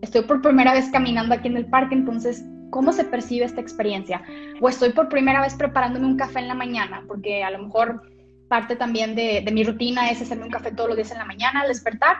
[0.00, 4.22] estoy por primera vez caminando aquí en el parque, entonces, ¿cómo se percibe esta experiencia?
[4.60, 8.02] O estoy por primera vez preparándome un café en la mañana, porque a lo mejor
[8.48, 11.24] parte también de, de mi rutina es hacerme un café todos los días en la
[11.24, 12.18] mañana al despertar.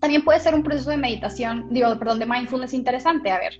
[0.00, 3.30] También puede ser un proceso de meditación, digo, perdón, de mindfulness interesante.
[3.30, 3.52] A ver,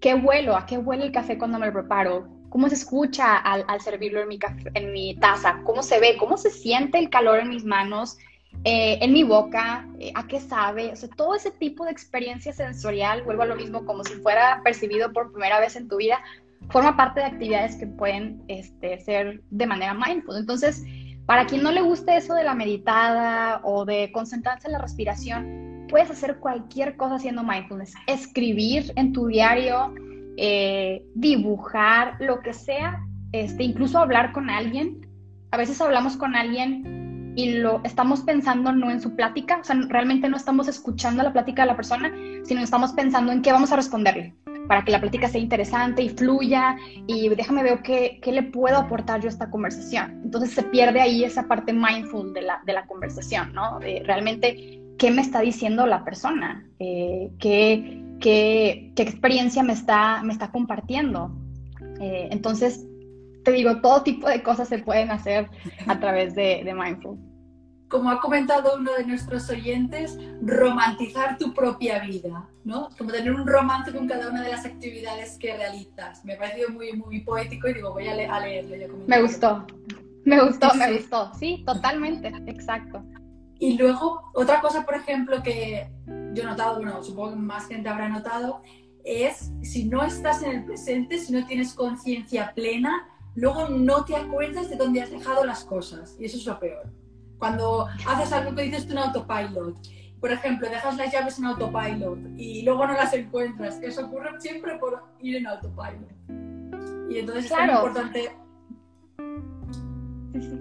[0.00, 0.56] ¿qué huelo?
[0.56, 2.35] ¿A qué huele el café cuando me lo preparo?
[2.56, 4.38] Cómo se escucha al, servirlo en mi,
[4.72, 8.16] en mi taza, cómo se ve, cómo se siente el calor en mis manos,
[8.64, 12.54] eh, en mi boca, eh, a qué sabe, o sea, todo ese tipo de experiencia
[12.54, 16.18] sensorial, vuelvo a lo mismo, como si fuera percibido por primera vez en tu vida,
[16.70, 20.38] forma parte de actividades que pueden este, ser de manera mindful.
[20.38, 20.82] Entonces,
[21.26, 25.86] para quien no le guste eso de la meditada o de concentrarse en la respiración,
[25.90, 27.92] puedes hacer cualquier cosa haciendo mindfulness.
[28.06, 29.92] Escribir en tu diario,
[30.36, 33.00] eh, dibujar, lo que sea,
[33.32, 35.06] este, incluso hablar con alguien.
[35.50, 39.76] A veces hablamos con alguien y lo estamos pensando no en su plática, o sea,
[39.88, 42.12] realmente no estamos escuchando la plática de la persona,
[42.44, 44.34] sino estamos pensando en qué vamos a responderle
[44.66, 48.76] para que la plática sea interesante y fluya y déjame ver qué, qué le puedo
[48.76, 50.20] aportar yo a esta conversación.
[50.24, 53.78] Entonces se pierde ahí esa parte mindful de la, de la conversación, ¿no?
[53.78, 56.66] realmente, ¿qué me está diciendo la persona?
[56.78, 61.30] Eh, ¿qué, qué, experiencia me está, me está compartiendo.
[62.00, 62.86] Eh, entonces,
[63.44, 65.48] te digo, todo tipo de cosas se pueden hacer
[65.86, 67.18] a través de, de Mindful.
[67.88, 72.90] como ha comentado uno de nuestros oyentes, romantizar tu propia vida, ¿no?
[72.98, 76.24] Como tener un romance con cada una de las actividades que realizas.
[76.24, 78.96] Me ha parecido muy, muy poético y digo, voy a, leerlo.
[79.06, 79.64] me gustó,
[80.24, 81.32] me gustó, me gustó.
[81.38, 83.04] Sí, totalmente, exacto.
[83.58, 85.88] Y luego, otra cosa, por ejemplo, que
[86.34, 88.62] yo he notado, bueno, supongo que más gente habrá notado,
[89.04, 94.16] es si no estás en el presente, si no tienes conciencia plena, luego no te
[94.16, 96.16] acuerdas de dónde has dejado las cosas.
[96.18, 96.92] Y eso es lo peor.
[97.38, 99.76] Cuando haces algo que dices tú en autopilot,
[100.20, 104.78] por ejemplo, dejas las llaves en autopilot y luego no las encuentras, eso ocurre siempre
[104.78, 106.10] por ir en autopilot.
[107.10, 108.36] Y entonces es muy importante,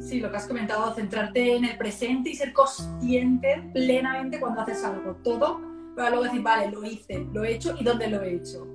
[0.01, 4.83] sí, lo que has comentado, centrarte en el presente y ser consciente plenamente cuando haces
[4.83, 5.61] algo, todo,
[5.95, 8.67] para luego decir, vale, lo hice, lo he hecho y dónde lo he hecho.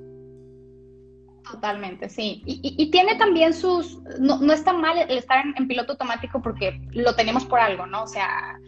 [1.51, 2.43] Totalmente, sí.
[2.47, 6.81] Y, tiene también sus, no, no es tan mal el estar en, piloto automático porque
[6.93, 8.05] lo tenemos por algo, ¿no?
[8.05, 8.59] O sea,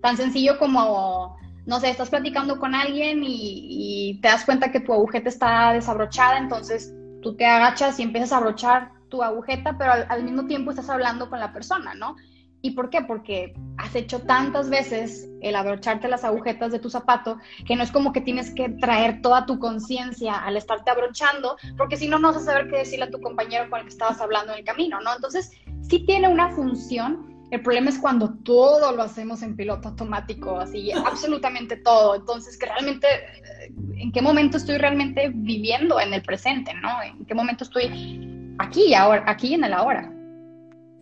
[0.00, 4.92] tan sencillo como, no sé, estás platicando con alguien y, te das cuenta que tu
[4.92, 10.24] agujeta está desabrochada, entonces tú te agachas y empiezas a abrochar tu agujeta, pero al
[10.24, 12.16] mismo tiempo estás hablando con la persona, ¿no?
[12.62, 13.02] ¿Y por qué?
[13.02, 17.90] Porque has hecho tantas veces el abrocharte las agujetas de tu zapato que no es
[17.90, 22.28] como que tienes que traer toda tu conciencia al estarte abrochando, porque si no, no
[22.28, 24.64] vas a saber qué decirle a tu compañero con el que estabas hablando en el
[24.64, 25.14] camino, ¿no?
[25.14, 25.52] Entonces,
[25.88, 27.30] sí tiene una función.
[27.50, 32.14] El problema es cuando todo lo hacemos en piloto automático, así, absolutamente todo.
[32.14, 37.02] Entonces, que realmente, eh, ¿en qué momento estoy realmente viviendo en el presente, ¿no?
[37.02, 38.29] ¿En qué momento estoy
[38.60, 40.12] aquí, ahora, aquí en el ahora?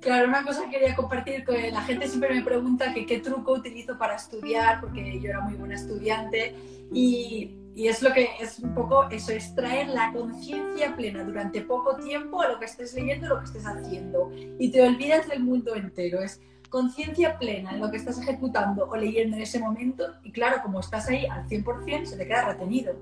[0.00, 3.54] Claro, una cosa que quería compartir, que la gente siempre me pregunta que qué truco
[3.54, 6.54] utilizo para estudiar, porque yo era muy buena estudiante,
[6.92, 11.96] y, y es lo que es un poco eso, extraer la conciencia plena durante poco
[11.96, 15.74] tiempo a lo que estés leyendo, lo que estés haciendo, y te olvidas del mundo
[15.74, 16.40] entero, es
[16.70, 20.78] conciencia plena en lo que estás ejecutando o leyendo en ese momento, y claro, como
[20.78, 22.94] estás ahí al 100%, se te queda retenido.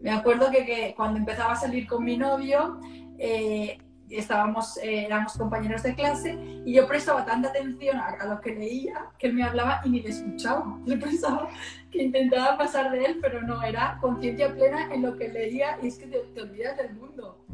[0.00, 2.80] Me acuerdo que, que cuando empezaba a salir con mi novio,
[3.18, 3.78] eh,
[4.10, 9.06] estábamos, eh, éramos compañeros de clase y yo prestaba tanta atención a, lo que leía
[9.18, 10.78] que él me hablaba y ni le escuchaba.
[10.86, 11.48] Yo pensaba
[11.90, 15.88] que intentaba pasar de él, pero no, era conciencia plena en lo que leía y
[15.88, 17.44] es que te, olvidas del mundo.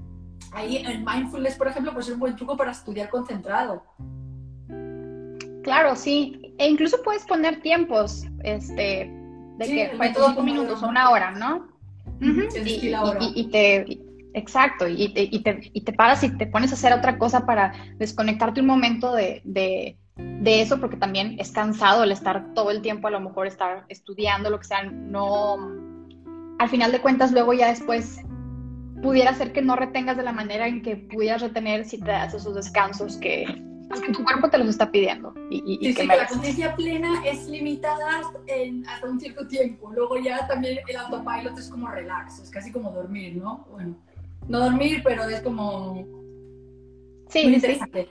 [0.53, 3.83] Ahí en mindfulness, por ejemplo, pues es un buen truco para estudiar concentrado.
[5.65, 6.55] Claro, sí.
[6.59, 9.11] E incluso puedes poner tiempos, este,
[9.59, 11.75] de que fue cinco minutos o una hora, ¿no?
[12.21, 14.04] y, te,
[14.35, 17.73] Exacto, y, y, te, y, te, paras y te pones a hacer otra cosa para
[17.99, 22.83] desconectarte un momento de, de, de, eso, porque también es cansado el estar todo el
[22.83, 25.57] tiempo, a lo mejor estar estudiando, lo que sea, no,
[26.59, 28.23] al final de cuentas luego ya después
[29.01, 32.35] pudiera ser que no retengas de la manera en que pudieras retener si te das
[32.35, 33.47] esos descansos que,
[33.89, 35.33] pues, que tu cuerpo te los está pidiendo.
[35.49, 40.45] Y, y, que la conciencia plena es limitada en, hasta un cierto tiempo, luego ya
[40.49, 43.65] también el autopilot es como relax, es casi como dormir, ¿no?
[43.71, 43.95] Bueno
[44.49, 46.07] no dormir, pero es como
[47.29, 48.09] sí, muy interesante.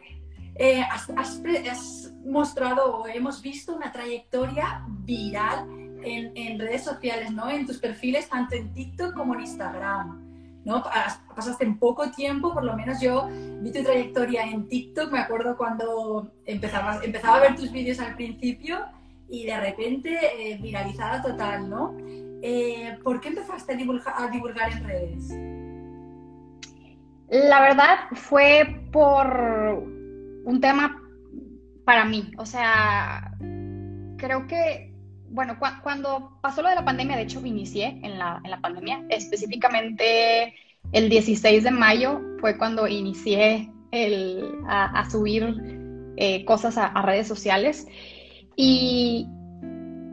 [0.56, 5.68] Eh, has, mostrado o hemos visto una trayectoria viral
[6.04, 7.50] en, redes sociales, ¿no?
[7.50, 10.22] En tus perfiles, tanto en TikTok como en Instagram.
[10.66, 10.82] ¿no?
[11.36, 13.28] Pasaste en poco tiempo, por lo menos yo
[13.62, 18.16] vi tu trayectoria en TikTok, me acuerdo cuando empezaba, empezaba a ver tus vídeos al
[18.16, 18.86] principio
[19.30, 21.98] y de repente eh, viralizada total, ¿no?
[22.42, 25.30] Eh, ¿Por qué empezaste a divulgar, a divulgar en redes?
[27.30, 29.84] La verdad fue por
[30.46, 31.02] un tema
[31.86, 32.32] para mí.
[32.38, 33.36] O sea,
[34.18, 34.94] creo que,
[35.30, 39.04] bueno, cuando pasó lo de la pandemia, de hecho, inicié en la, en la pandemia,
[39.10, 40.54] específicamente
[40.92, 45.56] el 16 de mayo fue cuando inicié el, a, subir
[46.18, 47.88] eh, cosas a, redes sociales.
[48.56, 49.28] Y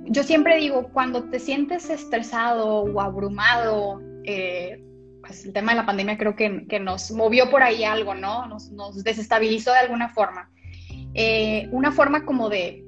[0.05, 4.83] yo siempre digo, cuando te sientes estresado o abrumado, eh,
[5.31, 8.47] pues, el tema de la pandemia creo que, que nos movió por ahí algo, ¿no?
[8.47, 10.51] Nos, nos desestabilizó de alguna forma.
[11.15, 12.85] Eh, una forma como de,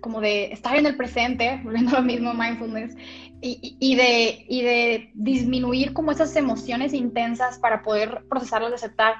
[0.00, 2.96] como de estar en el presente, volviendo a lo mismo, mindfulness,
[3.40, 9.14] y, y, de, y de disminuir como esas emociones intensas para poder procesarlas, de aceptar,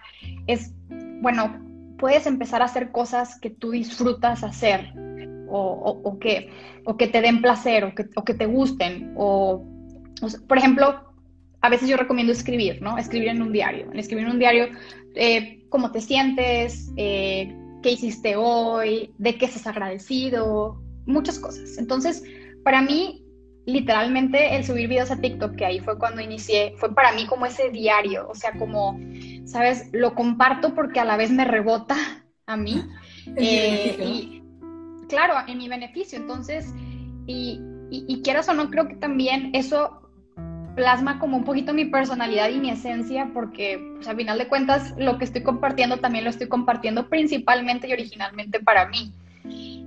[0.46, 0.72] es,
[1.20, 1.60] bueno,
[1.98, 4.92] puedes empezar a hacer cosas que tú disfrutas hacer,
[5.48, 6.48] o, o, que,
[6.84, 9.64] o que te den placer, o que, o que te gusten, o,
[10.46, 11.05] por ejemplo,
[11.66, 12.96] a veces yo recomiendo escribir, ¿no?
[12.96, 13.90] Escribir en un diario.
[13.92, 14.68] escribir en un diario
[15.14, 17.52] eh, cómo te sientes, eh,
[17.82, 21.76] qué hiciste hoy, de qué estás agradecido, muchas cosas.
[21.76, 22.22] Entonces,
[22.62, 23.24] para mí,
[23.66, 27.46] literalmente el subir videos a TikTok, que ahí fue cuando inicié, fue para mí como
[27.46, 28.96] ese diario, o sea, como,
[29.44, 29.88] ¿sabes?
[29.92, 31.96] Lo comparto porque a la vez me rebota
[32.46, 32.82] a mí.
[33.38, 34.42] Eh, y,
[35.08, 36.16] claro, en mi beneficio.
[36.16, 36.72] Entonces,
[37.26, 37.60] y,
[37.90, 40.05] y, quieras o no, creo que también eso
[40.76, 44.94] plasma como un poquito mi personalidad y mi esencia, porque pues, a final de cuentas
[44.96, 49.12] lo que estoy compartiendo también lo estoy compartiendo principalmente y originalmente para mí.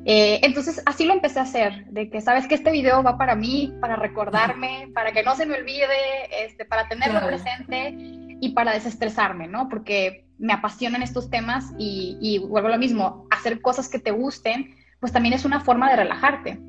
[0.06, 3.36] Eh, entonces así lo empecé a hacer, de que sabes que este video va para
[3.36, 7.94] mí, para recordarme, para que no se me olvide, este, para tenerlo presente
[8.42, 9.70] y para desestresarme, ¿no?
[9.70, 14.12] Porque me apasionan estos temas y, y vuelvo a lo mismo, hacer cosas que te
[14.12, 16.60] gusten, pues también es una forma de relajarte.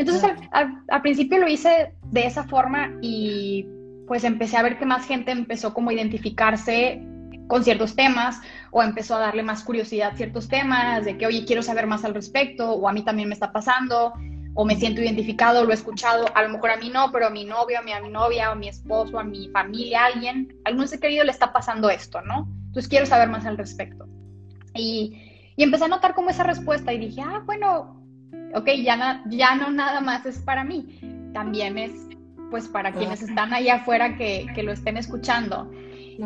[0.00, 3.66] Entonces al, principio lo hice de esa forma y
[4.06, 7.02] pues empecé a ver que más gente empezó como a identificarse
[7.48, 8.40] con ciertos temas
[8.70, 12.04] o empezó a darle más curiosidad a ciertos temas, de que, oye, quiero saber más
[12.04, 14.14] al respecto, o a mí también me está pasando,
[14.54, 17.30] o me siento identificado, lo he escuchado, a lo mejor a mí no, pero a
[17.30, 20.06] mi novio, a mi, a mi novia, o a mi esposo, a mi familia, a
[20.06, 22.48] alguien, a algún ser querido le está pasando esto, ¿no?
[22.68, 24.06] Entonces quiero saber más al respecto.
[24.74, 27.99] Y, y empecé a notar como esa respuesta y dije, ah, bueno,
[28.54, 30.98] ok, ya, ya no nada más es para mí,
[31.32, 31.92] también es
[32.50, 35.70] pues para quienes están allá afuera que, que lo estén escuchando.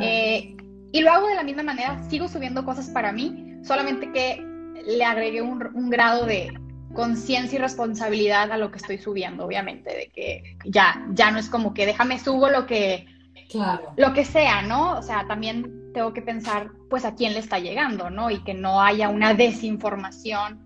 [0.00, 0.56] Eh,
[0.90, 4.42] y lo hago de la misma manera, sigo subiendo cosas para mí, solamente que
[4.86, 6.52] le agregué un, un grado de
[6.94, 11.48] conciencia y responsabilidad a lo que estoy subiendo, obviamente, de que ya, ya no es
[11.50, 13.06] como que déjame subo lo que,
[13.50, 13.92] claro.
[13.96, 14.98] lo que sea, ¿no?
[14.98, 18.30] O sea, también tengo que pensar, pues, a quién le está llegando, ¿no?
[18.30, 20.63] Y que no haya una desinformación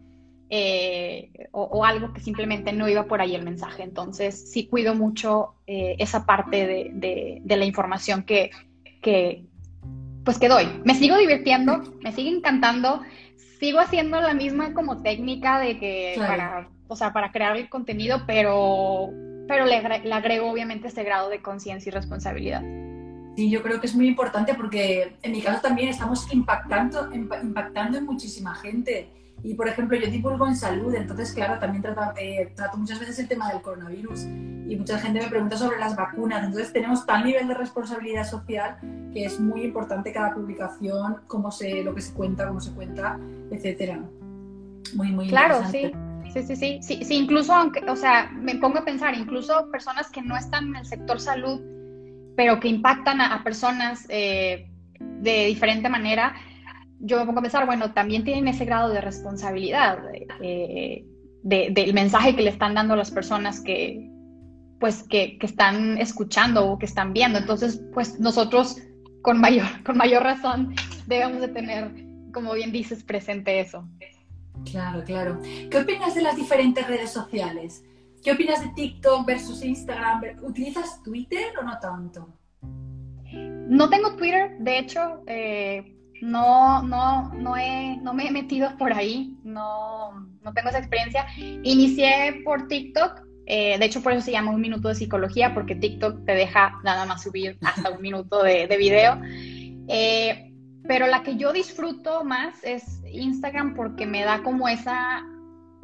[0.50, 3.82] eh, o, algo que simplemente no iba por ahí el mensaje.
[3.82, 8.50] Entonces, sí cuido mucho eh, esa parte de, de, la información que,
[9.02, 9.44] que,
[10.24, 10.66] pues que doy.
[10.84, 13.02] Me sigo divirtiendo, me sigue encantando,
[13.60, 18.22] sigo haciendo la misma como técnica de que para, o sea, para crear el contenido,
[18.26, 19.10] pero,
[19.46, 22.62] pero le, le agrego obviamente ese grado de conciencia y responsabilidad.
[23.36, 27.98] Sí, yo creo que es muy importante porque en mi caso también estamos impactando, impactando
[27.98, 29.08] en muchísima gente.
[29.42, 31.84] Y, por ejemplo, yo divulgo en salud, entonces, claro, también
[32.16, 35.94] eh, trato, muchas veces el tema del coronavirus y mucha gente me pregunta sobre las
[35.94, 36.44] vacunas.
[36.44, 38.78] Entonces, tenemos tal nivel de responsabilidad social
[39.12, 43.18] que es muy importante cada publicación, cómo se, lo que se cuenta, cómo se cuenta,
[43.50, 44.00] etcétera.
[44.94, 45.92] Muy, muy claro, sí.
[46.32, 50.10] Sí, sí, sí, sí, sí, incluso aunque, o sea, me pongo a pensar, incluso personas
[50.10, 51.60] que no están en el sector salud,
[52.36, 54.68] pero que impactan a, personas eh,
[55.00, 56.34] de diferente manera,
[57.00, 59.98] yo me pongo a pensar, bueno, también tienen ese grado de responsabilidad
[60.40, 61.04] eh,
[61.42, 64.10] del mensaje que le están dando a las personas que,
[64.80, 67.38] pues, que, que, están escuchando o que están viendo.
[67.38, 68.76] Entonces, pues nosotros
[69.22, 70.74] con mayor, con mayor razón
[71.06, 71.92] debemos de tener,
[72.32, 73.88] como bien dices, presente eso.
[74.70, 75.40] Claro, claro.
[75.70, 77.84] ¿Qué opinas de las diferentes redes sociales?
[78.22, 80.22] ¿Qué opinas de TikTok versus Instagram?
[80.42, 82.28] ¿Utilizas Twitter o no tanto?
[83.32, 88.92] No tengo Twitter, de hecho, eh, no, no, no, he, no me he metido por
[88.92, 90.12] ahí, no,
[90.42, 91.26] no tengo esa experiencia.
[91.36, 95.74] Inicié por TikTok, eh, de hecho por eso se llama un minuto de psicología, porque
[95.74, 99.20] TikTok te deja nada más subir hasta un minuto de, de video.
[99.88, 100.52] Eh,
[100.86, 105.22] pero la que yo disfruto más es Instagram porque me da como esa,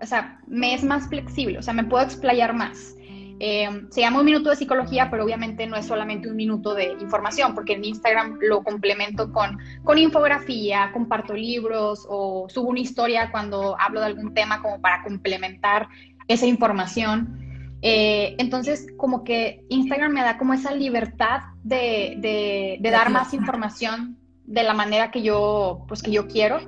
[0.00, 2.94] o sea, me es más flexible, o sea, me puedo explayar más.
[3.40, 6.92] Eh, se llama un minuto de psicología, pero obviamente no es solamente un minuto de
[7.00, 13.30] información, porque en Instagram lo complemento con, con infografía, comparto libros o subo una historia
[13.30, 15.88] cuando hablo de algún tema como para complementar
[16.28, 17.40] esa información.
[17.82, 24.16] Eh, entonces, como que Instagram me da como esa libertad de, de, dar más información
[24.44, 26.60] de la manera que yo, pues, que yo quiero.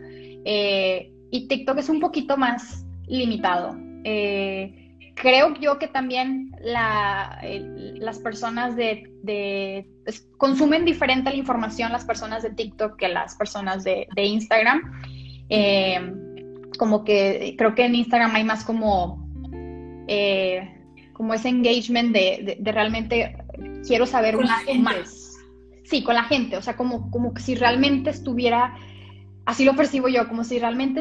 [0.44, 3.76] Eh, y TikTok es un poquito más limitado.
[4.04, 4.85] Eh,
[5.16, 12.50] creo yo que también las personas de, pues, consumen diferente la información las personas de
[12.50, 14.82] TikTok que las personas de, Instagram.
[15.48, 16.12] Eh,
[16.78, 19.26] como que creo que en Instagram hay más como,
[20.06, 20.76] eh,
[21.14, 23.36] como ese engagement de, realmente
[23.86, 25.32] quiero saber más.
[25.84, 28.76] Sí, con la gente, o sea, como, como si realmente estuviera,
[29.46, 31.00] así lo percibo yo, como si realmente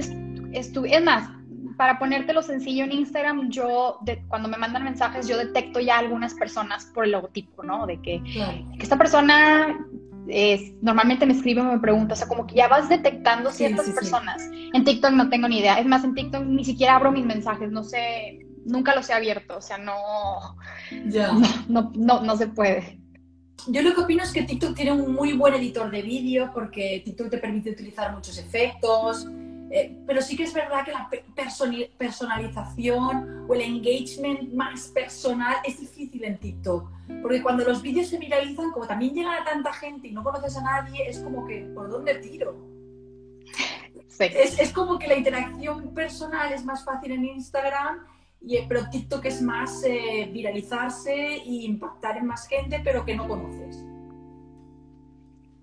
[0.54, 1.30] estuviera, es más,
[1.78, 6.86] para ponértelo sencillo en Instagram, yo cuando me mandan mensajes, yo detecto ya algunas personas
[6.94, 7.86] por el logotipo, ¿no?
[7.86, 8.22] De que,
[8.80, 9.78] esta persona
[10.28, 13.90] es, normalmente me escribe o me pregunta, o sea, como que ya vas detectando ciertas
[13.90, 14.42] personas.
[14.74, 15.80] En TikTok no tengo ni idea.
[15.80, 19.58] Es más, en TikTok ni siquiera abro mis mensajes, no sé, nunca los he abierto,
[19.58, 20.58] o sea, no,
[21.08, 21.32] ya.
[21.68, 23.00] no, no, no se puede.
[23.68, 27.02] Yo lo que opino es que TikTok tiene un muy buen editor de vídeo porque
[27.04, 29.28] TikTok te permite utilizar muchos efectos,
[29.76, 31.10] eh, pero sí que es verdad que la
[31.98, 36.90] personalización o el engagement más personal es difícil en TikTok.
[37.22, 40.56] Porque cuando los vídeos se viralizan, como también llegan a tanta gente y no conoces
[40.56, 42.56] a nadie, es como que, ¿por dónde tiro?
[44.18, 48.00] Es, como que la interacción personal es más fácil en Instagram,
[48.40, 53.28] y, pero TikTok es más eh, viralizarse e impactar en más gente, pero que no
[53.28, 53.84] conoces.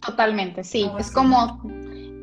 [0.00, 0.90] Totalmente, sí.
[0.98, 1.62] es como,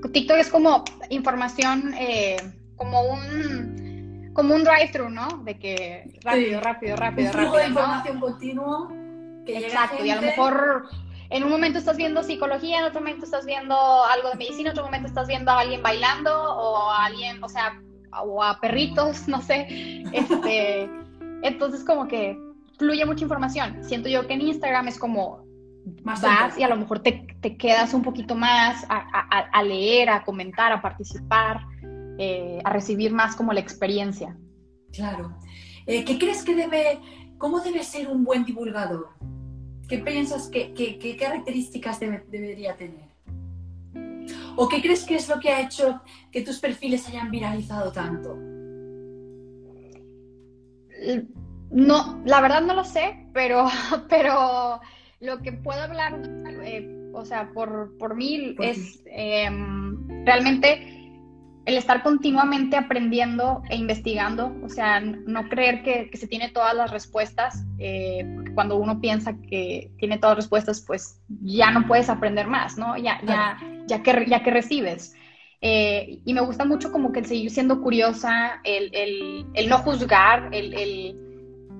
[0.08, 2.38] TikTok es como información, eh,
[2.76, 5.28] como un, como un drive-thru, ¿no?
[5.43, 7.58] De que rápido, rápido, rápido, rápido.
[7.58, 8.89] de información continuo.
[9.45, 10.89] Exacto, y a lo mejor
[11.30, 13.76] en un momento estás viendo psicología, en otro momento estás viendo
[14.06, 17.50] algo de medicina, en otro momento estás viendo a alguien bailando o a alguien, o
[17.50, 17.80] sea,
[18.24, 20.04] o a perritos, no sé.
[20.14, 20.89] Este,
[21.43, 22.38] entonces como que
[22.78, 23.84] fluye mucha información.
[23.84, 25.49] Siento yo que en Instagram es como
[26.03, 28.99] más vas y a lo mejor te, te quedas un poquito más a,
[29.51, 31.61] a, leer, a comentar, a participar,
[32.17, 34.38] eh, a recibir más como la experiencia.
[34.91, 35.38] Claro.
[35.86, 36.99] Eh, ¿Qué crees que debe,
[37.38, 39.09] cómo debe ser un buen divulgador?
[39.88, 43.09] ¿Qué piensas que, qué características debería tener?
[44.55, 46.01] ¿O qué crees que es lo que ha hecho
[46.32, 48.36] que tus perfiles hayan viralizado tanto?
[51.71, 53.67] No, la verdad no lo sé, pero,
[54.09, 54.82] pero
[55.20, 56.22] lo que puedo hablar,
[56.63, 60.99] eh, o sea, por, por mí es em, realmente
[61.65, 66.89] el estar continuamente aprendiendo e investigando, o sea, no creer que, se tiene todas las
[66.89, 72.09] respuestas, eh, porque cuando uno piensa que tiene todas las respuestas, pues ya no puedes
[72.09, 72.97] aprender más, ¿no?
[72.97, 75.13] Ya, ya, ya, que, ya que recibes.
[75.61, 79.80] Eh, y me gusta mucho como que el seguir siendo curiosa, el, el, el no
[79.80, 81.28] juzgar, el, el,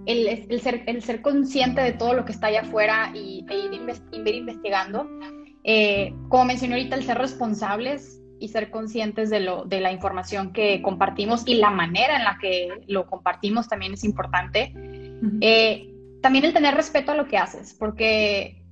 [0.06, 5.10] ser, el ser consciente de todo lo que está allá afuera y, e ir, investigando.
[5.64, 10.54] Eh, como mencioné ahorita, el ser responsables, y ser conscientes de, lo, de la información
[10.54, 14.74] que compartimos y la manera en la que lo compartimos también es importante.
[15.42, 18.64] Eh, también el tener respeto a lo que haces, porque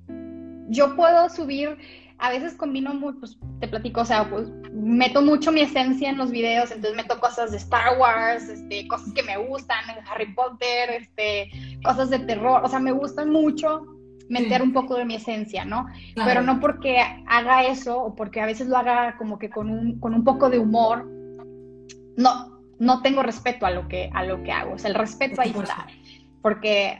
[0.68, 1.76] yo puedo subir,
[2.18, 6.18] a veces combino, muy, pues te platico, o sea, pues meto mucho mi esencia en
[6.18, 9.78] los videos, entonces meto cosas de Star Wars, este, cosas que me gustan,
[10.10, 11.50] Harry Potter, este,
[11.84, 13.86] cosas de terror, o sea, me gustan mucho
[14.28, 15.86] meter un poco de mi esencia, ¿no?
[16.14, 20.00] Pero no porque haga eso o porque a veces lo haga como que con un,
[20.00, 21.06] con un poco de humor,
[22.16, 24.74] no, no tengo respeto a lo que, a lo que hago.
[24.74, 25.86] O sea, el respeto ahí está.
[26.42, 26.98] Porque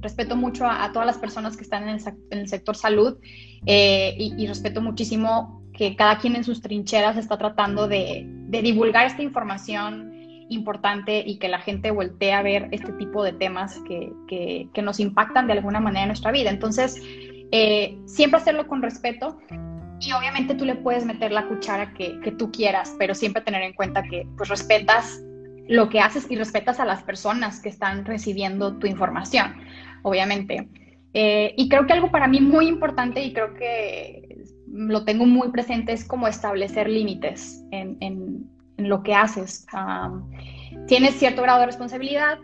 [0.00, 3.18] respeto mucho a, todas las personas que están en el, en el sector salud
[3.64, 9.22] eh, y, respeto muchísimo que cada quien en sus trincheras está tratando de, divulgar esta
[9.22, 10.12] información
[10.48, 15.00] importante y que la gente voltee a ver este tipo de temas que, que, nos
[15.00, 16.50] impactan de alguna manera en nuestra vida.
[16.50, 17.02] Entonces,
[17.50, 19.38] eh, siempre hacerlo con respeto
[20.00, 23.62] y obviamente tú le puedes meter la cuchara que, que, tú quieras, pero siempre tener
[23.62, 25.20] en cuenta que pues respetas
[25.68, 29.54] lo que haces y respetas a las personas que están recibiendo tu información,
[30.02, 30.68] obviamente.
[31.12, 35.50] Eh, y creo que algo para mí muy importante y creo que lo tengo muy
[35.50, 39.66] presente es como establecer límites en, lo que haces.
[40.86, 42.38] tienes cierto grado de responsabilidad,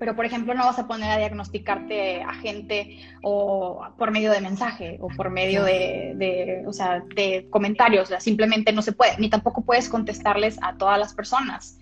[0.00, 4.40] pero por ejemplo no vas a poner a diagnosticarte a gente o por medio de
[4.40, 9.62] mensaje o por medio de, o sea, de comentarios, simplemente no se puede, ni tampoco
[9.62, 11.78] puedes contestarles a todas las personas.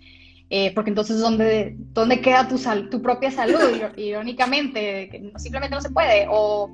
[0.51, 3.59] Eh, porque entonces, ¿dónde, ¿dónde queda tu, sal, tu propia salud?
[3.97, 6.27] Irónicamente, simplemente no se puede.
[6.31, 6.71] O,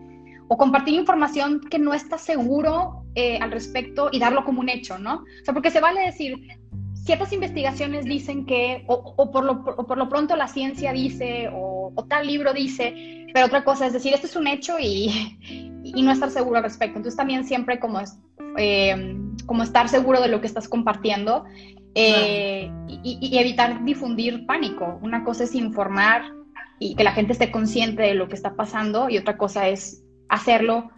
[0.49, 4.99] o compartir información que no estás seguro eh, al respecto y darlo como un hecho,
[4.99, 5.17] ¿no?
[5.17, 6.37] O sea, porque se vale decir,
[6.95, 12.27] ciertas investigaciones dicen que, o, por, lo, por, lo, pronto la ciencia dice, o, tal
[12.27, 15.39] libro dice, pero otra cosa es decir, esto es un hecho y,
[15.83, 16.99] y no estar seguro al respecto.
[16.99, 18.19] Entonces también siempre como, es,
[18.59, 19.17] eh,
[19.47, 21.45] como estar seguro de lo que estás compartiendo
[21.95, 24.99] eh, y, y, evitar difundir pánico.
[25.03, 26.23] Una cosa es informar
[26.79, 30.03] y que la gente esté consciente de lo que está pasando y otra cosa es
[30.29, 30.91] hacerlo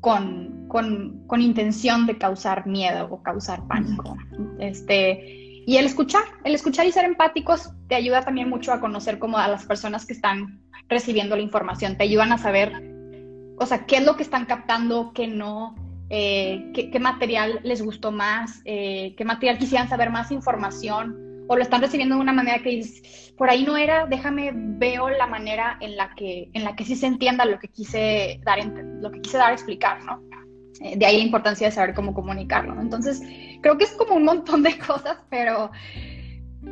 [0.00, 4.16] con, con, con intención de causar miedo o causar pánico.
[4.58, 9.18] Este, y el escuchar, el escuchar y ser empáticos te ayuda también mucho a conocer
[9.18, 12.72] como a las personas que están recibiendo la información, te ayudan a saber,
[13.58, 15.74] o sea, qué es lo que están captando, qué no,
[16.14, 21.62] eh, qué, material les gustó más, eh, qué material quisieran saber más información, o lo
[21.62, 25.78] están recibiendo de una manera que dices, por ahí no era, déjame, veo la manera
[25.80, 28.58] en la que, en la que sí se entienda lo que quise dar,
[29.00, 30.22] lo que quise dar a explicar, ¿no?
[30.82, 32.78] Eh, de ahí la importancia de saber cómo comunicarlo.
[32.78, 33.22] Entonces,
[33.62, 35.70] creo que es como un montón de cosas, pero,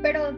[0.03, 0.37] pero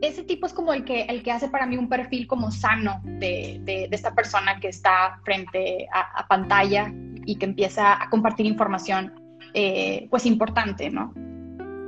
[0.00, 3.02] ese tipo es como el que, el que hace para mí un perfil como sano
[3.04, 6.90] de, de, esta persona que está frente a, pantalla
[7.28, 9.12] y que empieza a compartir información,
[9.52, 11.12] eh, pues importante, ¿no?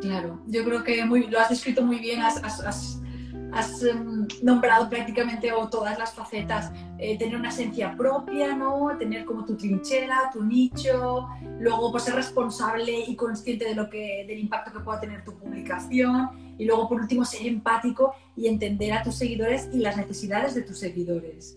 [0.02, 5.98] Claro, yo creo que muy, lo has escrito muy bien, has, em, nombrado prácticamente todas
[5.98, 8.90] las facetas, eh, tener una esencia propia, ¿no?
[8.98, 11.26] Tener como tu trinchera, tu nicho,
[11.58, 15.38] luego pues ser responsable y consciente de lo que, del impacto que pueda tener tu
[15.38, 20.54] publicación y luego por último ser empático y entender a tus seguidores y las necesidades
[20.54, 21.56] de tus seguidores.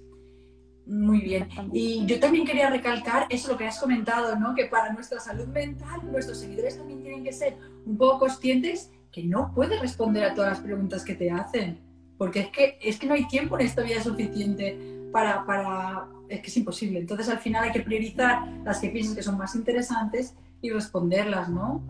[0.85, 1.47] Muy bien.
[1.71, 4.53] Y yo también quería recalcar eso lo que has comentado, ¿no?
[4.53, 9.23] Que para nuestra salud mental, nuestros seguidores también tienen que ser un poco conscientes que
[9.23, 11.79] no puedes responder a todas las preguntas que te hacen,
[12.17, 14.77] porque es que, es que no hay tiempo en esta vida suficiente
[15.11, 16.07] para, para...
[16.27, 16.99] Es que es imposible.
[16.99, 21.49] Entonces al final hay que priorizar las que piensas que son más interesantes y responderlas,
[21.49, 21.83] ¿no?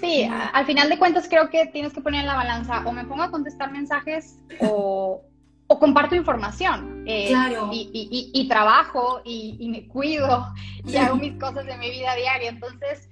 [0.00, 3.04] Sí, al final de cuentas creo que tienes que poner en la balanza o me
[3.04, 5.22] pongo a contestar mensajes o,
[5.68, 7.04] o comparto información.
[7.06, 7.70] Eh, claro.
[7.72, 10.46] y, y, y, trabajo y, me cuido
[10.84, 12.50] y hago mis cosas de mi vida diaria.
[12.50, 13.08] Entonces,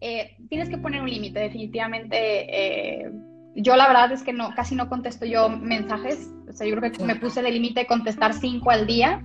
[0.00, 2.16] eh, tienes que poner un límite, definitivamente.
[2.16, 3.10] Eh,
[3.56, 6.30] yo la verdad es que no, casi no contesto yo mensajes.
[6.48, 9.24] O sea, yo creo que me puse de límite contestar cinco al día.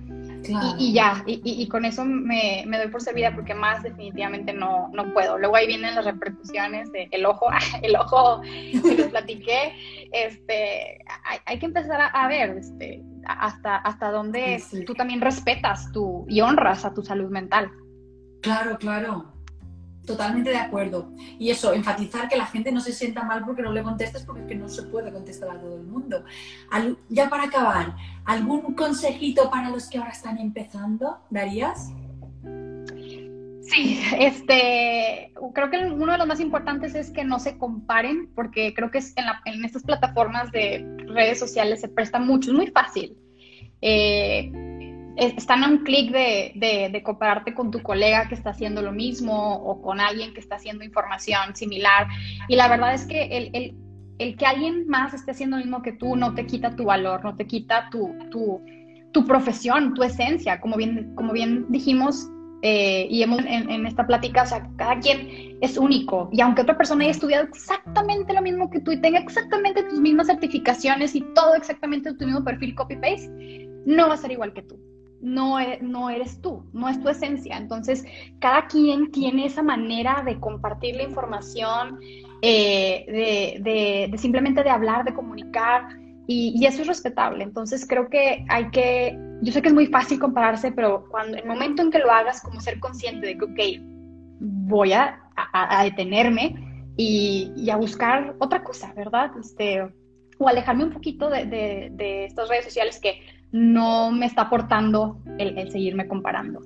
[0.78, 5.12] Y, ya, y, con eso me, me, doy por servida porque más definitivamente no, no
[5.12, 5.38] puedo.
[5.38, 7.46] Luego ahí vienen las repercusiones de el ojo,
[7.82, 9.72] el ojo que les platiqué.
[10.12, 15.90] Este, hay, hay que empezar a, a, ver este, hasta, hasta dónde tú también respetas
[15.92, 17.70] tu, y honras a tu salud mental.
[18.42, 19.33] Claro, claro.
[20.06, 21.12] Totalmente de acuerdo.
[21.38, 24.42] Y eso, enfatizar que la gente no se sienta mal porque no le contestes, porque
[24.42, 26.24] es que no se puede contestar a todo el mundo.
[27.08, 31.90] ya para acabar, ¿algún consejito para los que ahora están empezando, darías?
[33.62, 38.74] Sí, este, creo que uno de los más importantes es que no se comparen, porque
[38.74, 43.16] creo que en, en estas plataformas de redes sociales se presta mucho, es muy fácil.
[43.80, 44.73] Eh,
[45.16, 49.54] están a un clic de, de, compararte con tu colega que está haciendo lo mismo
[49.54, 52.08] o con alguien que está haciendo información similar.
[52.48, 53.74] Y la verdad es que
[54.18, 57.24] el, que alguien más esté haciendo lo mismo que tú no te quita tu valor,
[57.24, 60.60] no te quita tu profesión, tu esencia.
[60.60, 62.28] Como bien, como bien dijimos
[62.62, 66.30] eh, y hemos, en, en, esta plática, o sea, cada quien es único.
[66.32, 70.00] Y aunque otra persona haya estudiado exactamente lo mismo que tú y tenga exactamente tus
[70.00, 74.62] mismas certificaciones y todo exactamente tu mismo perfil copy-paste, no va a ser igual que
[74.62, 74.93] tú
[75.24, 77.56] no, e, no eres tú, no es tu esencia.
[77.56, 78.04] Entonces,
[78.38, 81.98] cada quien tiene esa manera de compartir la información,
[82.42, 85.88] eh, de, simplemente de hablar, de comunicar,
[86.26, 87.42] y, eso es respetable.
[87.42, 91.46] Entonces, creo que hay que, yo sé que es muy fácil compararse, pero cuando el
[91.46, 93.82] momento en que lo hagas, como ser consciente de que, ok,
[94.40, 95.20] voy a,
[95.84, 96.54] detenerme
[96.96, 99.30] y, a buscar otra cosa, ¿verdad?
[99.40, 99.82] Este,
[100.38, 103.20] o alejarme un poquito de, de estas redes sociales que
[103.54, 106.60] no me está aportando el, seguirme comparando.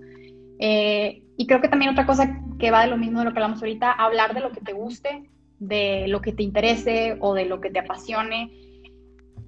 [0.59, 3.41] Eh, y creo que también otra cosa que va de lo mismo de lo que
[3.41, 5.29] hablamos ahorita, hablar de lo que te guste,
[5.59, 8.51] de lo que te interese o de lo que te apasione.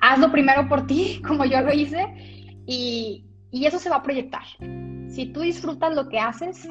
[0.03, 2.05] Hazlo primero por ti, como yo lo hice,
[2.67, 4.45] y, eso se va a proyectar.
[5.09, 6.69] Si tú disfrutas lo que haces,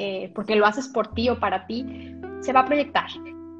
[0.00, 1.86] eh, porque lo haces por ti o para ti,
[2.40, 3.08] se va a proyectar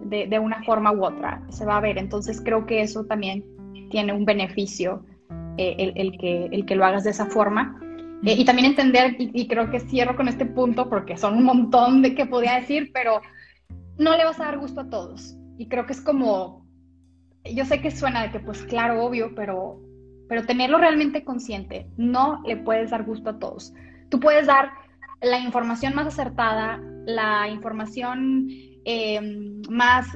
[0.01, 1.99] de, de, una forma u otra, se va a ver.
[1.99, 3.45] Entonces creo que eso también
[3.91, 5.05] tiene un beneficio
[5.59, 7.81] eh, el, que, el que lo hagas de esa forma.
[8.25, 12.03] Eh, y también entender, y, creo que cierro con este punto porque son un montón
[12.03, 13.21] de que podía decir, pero
[13.99, 15.37] no le vas a dar gusto a todos.
[15.59, 16.67] Y creo que es como,
[17.45, 19.81] yo sé que suena de que pues claro, obvio, pero,
[20.29, 23.73] pero tenerlo realmente consciente, no le puedes dar gusto a todos.
[24.09, 24.71] Tú puedes dar
[25.21, 28.49] la información más acertada, la información
[28.89, 29.21] eh,
[29.69, 30.07] más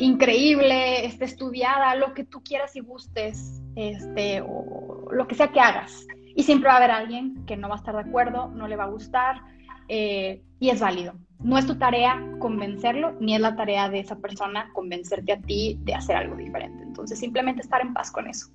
[0.00, 5.60] increíble, este, estudiada, lo que tú quieras y gustes, este, o lo que sea que
[5.60, 6.06] hagas.
[6.34, 8.76] Y siempre va a haber alguien que no va a estar de acuerdo, no le
[8.76, 9.40] va a gustar,
[9.88, 11.14] eh, y es válido.
[11.38, 15.78] No es tu tarea convencerlo, ni es la tarea de esa persona convencerte a ti
[15.82, 16.82] de hacer algo diferente.
[16.82, 18.48] Entonces, simplemente estar en paz con eso.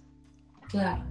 [0.67, 1.03] Claro.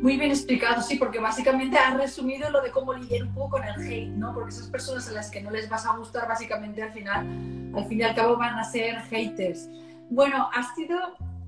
[0.00, 3.64] Muy bien explicado, sí, porque básicamente has resumido lo de cómo lidiar un poco con
[3.64, 4.34] el hate, ¿no?
[4.34, 7.26] Porque esas personas a las que no les vas a gustar, básicamente al final,
[7.74, 9.68] al fin y al cabo van a ser haters.
[10.10, 10.98] Bueno, ha sido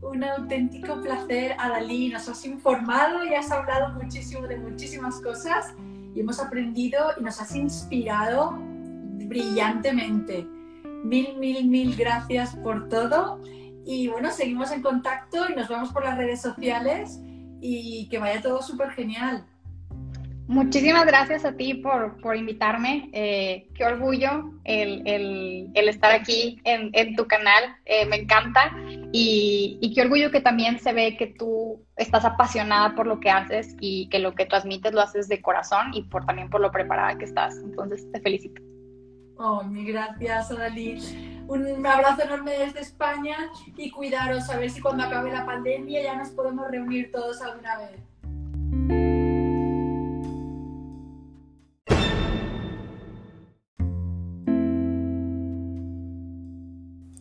[0.01, 2.09] un auténtico placer, Adalí.
[2.09, 5.75] Nos has informado y has hablado muchísimo de muchísimas cosas
[6.15, 10.47] y hemos aprendido y nos has inspirado brillantemente.
[11.05, 13.41] Mil, mil, mil gracias por todo.
[13.85, 17.21] Y bueno, seguimos en contacto y nos vemos por las redes sociales
[17.67, 19.47] y que vaya todo súper genial.
[20.47, 23.09] Muchísimas gracias a ti por, por invitarme.
[23.15, 27.65] Eh, qué orgullo el, el, estar aquí en, en tu canal.
[27.87, 28.77] Eh, me encanta.
[29.13, 33.31] Y, y, qué orgullo que también se ve que tú estás apasionada por lo que
[33.31, 36.71] haces y que lo que transmites lo haces de corazón y por, también por lo
[36.71, 37.57] preparada que estás.
[37.57, 38.61] Entonces, te felicito.
[39.37, 40.99] Oh, mi gracias, Adalí.
[41.47, 43.37] Un abrazo enorme desde España
[43.77, 47.79] y cuidaros, a ver si cuando acabe la pandemia ya nos podemos reunir todos alguna
[47.79, 48.01] vez.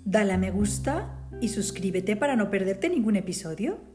[0.06, 3.93] Dale a me gusta y suscríbete para no perderte ningún episodio.